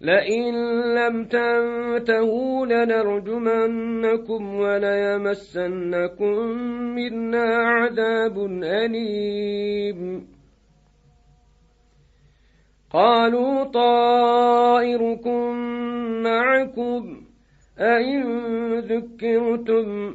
[0.00, 0.54] لئن
[0.94, 6.34] لم تنتهوا لنرجمنكم وليمسنكم
[6.94, 10.28] منا عذاب أليم.
[12.92, 15.54] قالوا طائركم
[16.22, 17.22] معكم.
[17.78, 20.14] أئن ذكرتم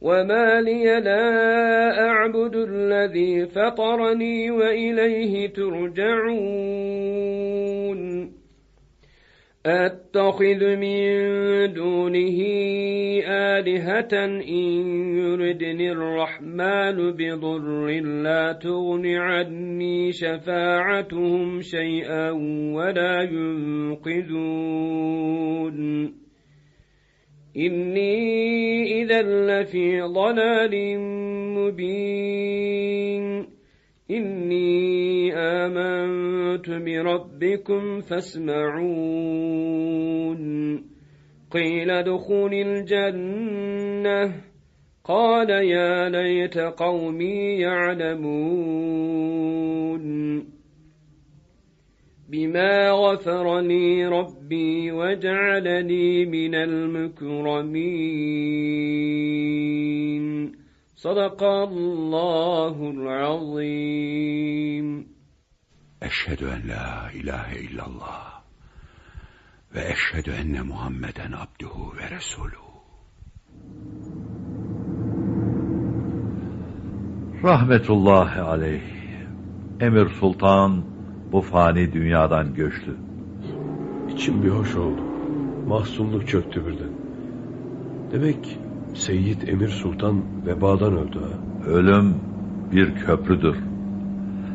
[0.00, 6.98] وما لي لا أعبد الذي فطرني وإليه ترجعون
[9.66, 11.08] أتخذ من
[11.72, 12.38] دونه
[13.28, 14.72] آلهة إن
[15.18, 22.30] يردني الرحمن بضر لا تغن عني شفاعتهم شيئا
[22.74, 24.68] ولا ينقذون
[27.56, 30.98] إني إذا لفي ضلال
[31.54, 33.46] مبين.
[34.10, 38.88] إني آمنت بربكم فاسمعون.
[41.50, 44.34] قيل ادخل الجنة.
[45.04, 48.98] قال يا ليت قومي يعلمون.
[52.28, 57.88] بما غفر لي ربي وجعلني من المكرمين.
[60.96, 64.06] صدق الله العظيم.
[66.02, 68.22] أشهد أن لا إله إلا الله
[69.76, 72.68] وأشهد أن محمدا عبده ورسوله.
[77.42, 78.82] Rahmetullahi aleyh.
[79.80, 80.97] Emir Sultan
[81.32, 82.96] bu fani dünyadan göçtü.
[84.14, 85.00] İçim bir hoş oldu.
[85.66, 86.92] Mahzunluk çöktü birden.
[88.12, 88.58] Demek
[88.94, 91.68] Seyyid Emir Sultan vebadan öldü ha.
[91.70, 92.14] Ölüm
[92.72, 93.56] bir köprüdür.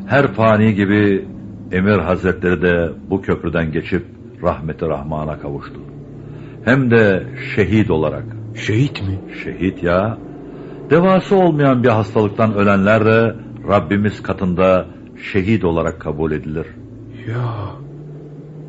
[0.06, 1.28] Her fani gibi
[1.72, 4.06] Emir Hazretleri de bu köprüden geçip
[4.42, 5.80] rahmeti rahmana kavuştu.
[6.64, 8.24] Hem de şehit olarak.
[8.54, 9.20] Şehit mi?
[9.44, 10.18] Şehit ya.
[10.90, 13.34] Devası olmayan bir hastalıktan ölenler de
[13.68, 14.86] Rabbimiz katında
[15.32, 16.66] şehit olarak kabul edilir.
[17.28, 17.44] Ya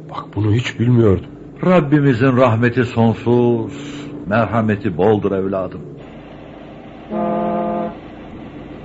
[0.10, 1.26] bak bunu hiç bilmiyordum.
[1.66, 3.74] Rabbimizin rahmeti sonsuz,
[4.28, 5.82] merhameti boldur evladım.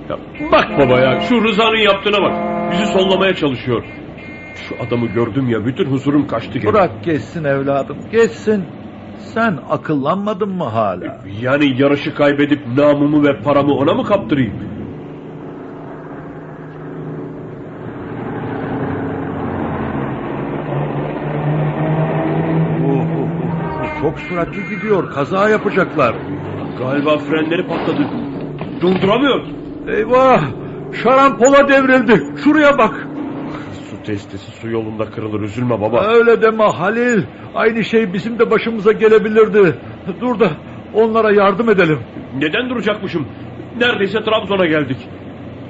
[0.09, 0.17] Ya
[0.51, 2.33] bak baba ya şu Rıza'nın yaptığına bak.
[2.71, 3.83] Bizi sollamaya çalışıyor.
[4.55, 6.59] Şu adamı gördüm ya bütün huzurum kaçtı.
[6.59, 6.73] gene.
[6.73, 8.63] Bırak geçsin evladım, geçsin.
[9.19, 11.21] Sen akıllanmadın mı hala?
[11.41, 14.53] Yani yarışı kaybedip namumu ve paramı ona mı kaptırayım?
[22.85, 23.27] Oh, oh,
[23.81, 26.15] oh, Çok süratli gidiyor, kaza yapacaklar.
[26.79, 28.07] Galiba frenleri patladı.
[28.81, 29.41] Durduramıyor.
[29.87, 30.41] Eyvah!
[31.03, 32.23] Şarampola devrildi.
[32.43, 33.07] Şuraya bak.
[33.89, 36.05] Su testisi su yolunda kırılır üzülme baba.
[36.05, 37.23] Öyle deme Halil.
[37.55, 39.75] Aynı şey bizim de başımıza gelebilirdi.
[40.21, 40.49] Dur da
[40.93, 41.99] onlara yardım edelim.
[42.37, 43.27] Neden duracakmışım?
[43.79, 44.97] Neredeyse Trabzon'a geldik.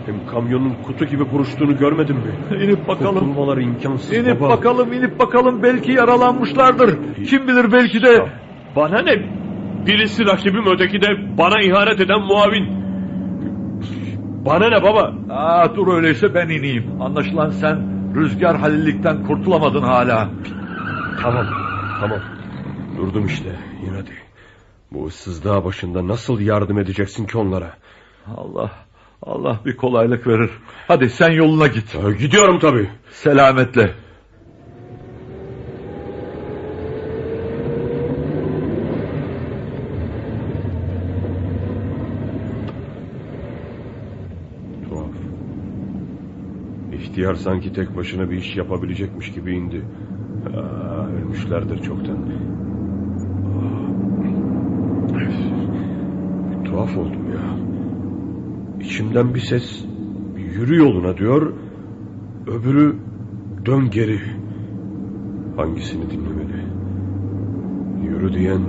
[0.05, 2.31] Hem kamyonun kutu gibi buruştuğunu görmedin mi?
[2.63, 3.13] İnip bakalım.
[3.19, 4.49] Kurtulmaları imkansız İnip baba.
[4.49, 5.63] bakalım, inip bakalım.
[5.63, 6.97] Belki yaralanmışlardır.
[7.25, 8.25] Kim bilir belki de.
[8.75, 9.15] Bana ne?
[9.85, 12.81] Birisi rakibim öteki de bana ihanet eden muavin.
[14.45, 15.13] Bana ne baba?
[15.29, 17.01] Aa, dur öyleyse ben ineyim.
[17.01, 17.81] Anlaşılan sen
[18.15, 20.29] rüzgar halillikten kurtulamadın hala.
[21.21, 21.45] Tamam,
[21.99, 22.19] tamam.
[22.97, 23.49] Durdum işte.
[23.85, 24.11] Yine hadi.
[24.91, 27.73] Bu ıssız dağ başında nasıl yardım edeceksin ki onlara?
[28.37, 28.71] Allah,
[29.23, 30.49] Allah bir kolaylık verir.
[30.87, 31.95] Hadi sen yoluna git.
[32.19, 32.89] gidiyorum tabii.
[33.11, 33.93] Selametle.
[44.89, 45.11] Tuhaf.
[47.11, 49.81] İhtiyar sanki tek başına bir iş yapabilecekmiş gibi indi.
[50.55, 52.17] Aa, ölmüşlerdir çoktan.
[53.47, 53.87] Aa,
[56.51, 57.57] bir tuhaf oldum ya.
[58.85, 59.85] İçimden bir ses
[60.37, 61.53] yürü yoluna diyor.
[62.47, 62.95] Öbürü
[63.65, 64.19] dön geri.
[65.55, 66.65] Hangisini dinlemeli?
[68.03, 68.61] Yürü diyen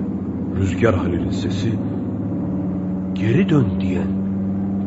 [0.58, 1.72] Rüzgar Halil'in sesi.
[3.14, 4.08] Geri dön diyen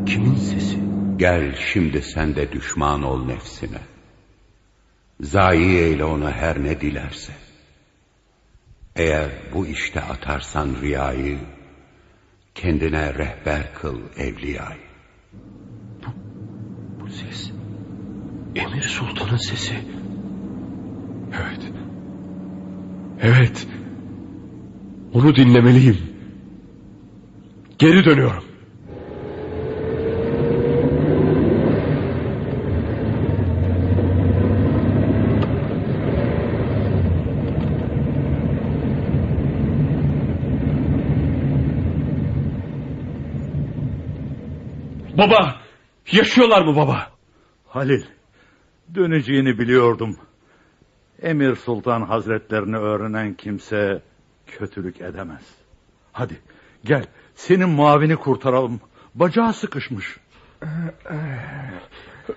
[0.06, 0.85] kimin sesi?
[1.18, 3.80] Gel şimdi sen de düşman ol nefsine.
[5.22, 7.34] Zayi eyle onu her ne dilerse.
[8.96, 11.40] Eğer bu işte atarsan riyayı,
[12.56, 14.86] kendine rehber kıl evliyayı.
[17.00, 17.52] Bu ses
[18.56, 19.76] Emir Sultan'ın sesi.
[21.34, 21.72] Evet.
[23.22, 23.68] Evet.
[25.14, 25.98] Onu dinlemeliyim.
[27.80, 28.45] Geri dönüyorum.
[45.18, 45.56] Baba!
[46.12, 47.08] Yaşıyorlar mı baba?
[47.68, 48.04] Halil,
[48.96, 50.18] döneceğini biliyordum.
[51.22, 54.02] Emir Sultan Hazretlerini öğrenen kimse
[54.48, 55.56] kötülük edemez.
[56.12, 56.42] Hadi
[56.86, 58.80] gel senin muavini kurtaralım.
[59.16, 60.18] Bacağı sıkışmış.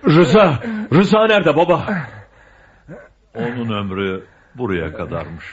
[0.05, 0.63] Rıza!
[0.93, 2.07] Rıza nerede baba?
[3.35, 4.25] Onun ömrü
[4.55, 5.45] buraya kadarmış.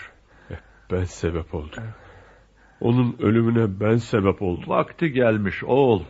[0.92, 1.84] Ben sebep oldum.
[2.80, 4.64] Onun ölümüne ben sebep oldum.
[4.66, 6.02] Vakti gelmiş oğul.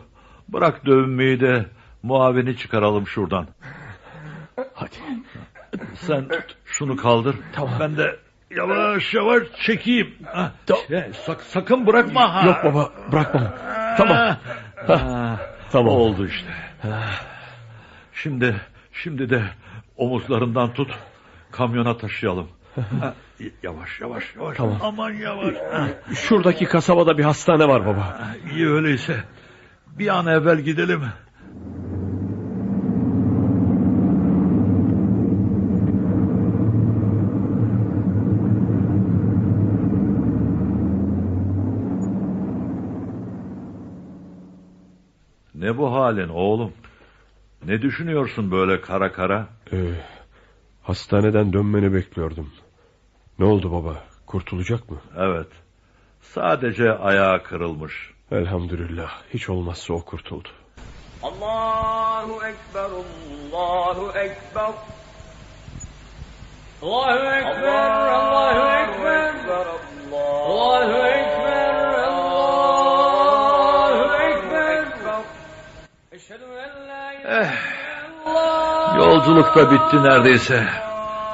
[0.49, 1.65] Bırak dövünmeyi de
[2.03, 3.47] muavini çıkaralım şuradan.
[4.73, 4.95] Hadi.
[5.93, 6.25] Sen
[6.65, 7.35] şunu kaldır.
[7.53, 7.73] Tamam.
[7.79, 8.19] Ben de
[8.51, 10.15] yavaş yavaş çekeyim.
[10.25, 10.51] Ha,
[10.87, 12.33] şey, sak- sakın bırakma.
[12.35, 12.47] Ha.
[12.47, 13.53] Yok baba bırakmam.
[13.97, 14.37] Tamam.
[14.87, 15.39] Ha,
[15.71, 15.93] Tamam.
[15.93, 16.49] Oldu işte.
[18.13, 18.55] Şimdi
[18.93, 19.43] şimdi de
[19.97, 20.91] omuzlarından tut.
[21.51, 22.47] Kamyona taşıyalım.
[23.01, 23.13] Ha,
[23.63, 24.57] yavaş yavaş yavaş.
[24.57, 24.77] Tamam.
[24.81, 25.55] Aman yavaş.
[25.71, 28.17] Ha, Şuradaki kasabada bir hastane var baba.
[28.55, 29.23] iyi öyleyse.
[29.99, 31.01] Bir an evvel gidelim.
[45.55, 46.73] Ne bu halin oğlum?
[47.65, 49.47] Ne düşünüyorsun böyle kara kara?
[49.73, 49.93] Ee,
[50.83, 52.49] hastaneden dönmeni bekliyordum.
[53.39, 54.03] Ne oldu baba?
[54.25, 54.97] Kurtulacak mı?
[55.17, 55.47] Evet.
[56.21, 58.16] Sadece ayağı kırılmış.
[58.31, 60.49] Elhamdülillah hiç olmazsa o kurtuldu.
[61.23, 62.89] Allahu Ekber,
[63.53, 64.69] Allahu Ekber.
[66.81, 69.65] Allahu Ekber, Allahu Ekber.
[70.45, 74.83] Allahu Ekber, Allahu Ekber.
[77.25, 77.47] Eh,
[78.97, 80.63] yolculuk da bitti neredeyse.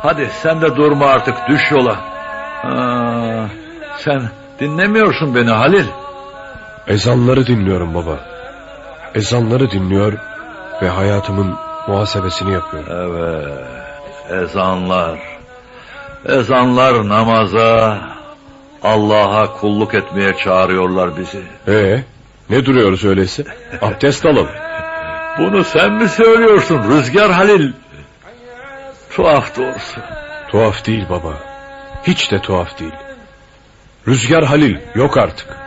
[0.01, 1.97] Hadi sen de durma artık düş yola.
[2.63, 3.47] Aa,
[3.97, 4.21] sen
[4.59, 5.85] dinlemiyorsun beni Halil.
[6.87, 8.19] Ezanları dinliyorum baba.
[9.15, 10.13] Ezanları dinliyor
[10.81, 11.55] ve hayatımın
[11.87, 12.89] muhasebesini yapıyorum.
[12.91, 15.19] Evet, ezanlar.
[16.25, 18.01] Ezanlar namaza,
[18.83, 21.41] Allah'a kulluk etmeye çağırıyorlar bizi.
[21.67, 22.03] Ee,
[22.49, 23.43] ne duruyoruz öyleyse?
[23.81, 24.47] Abdest alalım.
[25.39, 27.71] Bunu sen mi söylüyorsun Rüzgar Halil?
[29.09, 30.01] Tuhaf doğrusu.
[30.51, 31.33] Tuhaf değil baba.
[32.07, 32.93] Hiç de tuhaf değil.
[34.07, 35.62] Rüzgar Halil yok artık.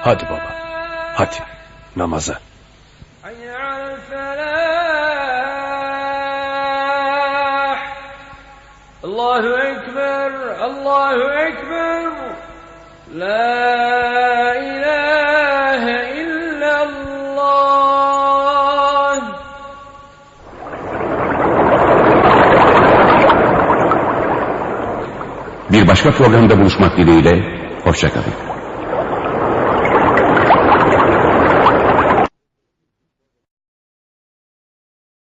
[0.00, 0.50] Hadi baba.
[1.14, 1.36] Hadi
[1.96, 2.38] namaza.
[9.02, 12.02] Allahu Ekber, Allahu Ekber.
[13.14, 17.18] La ilahe illallah.
[25.72, 27.42] Bir başka programda buluşmak dileğiyle,
[27.84, 28.47] hoşçakalın.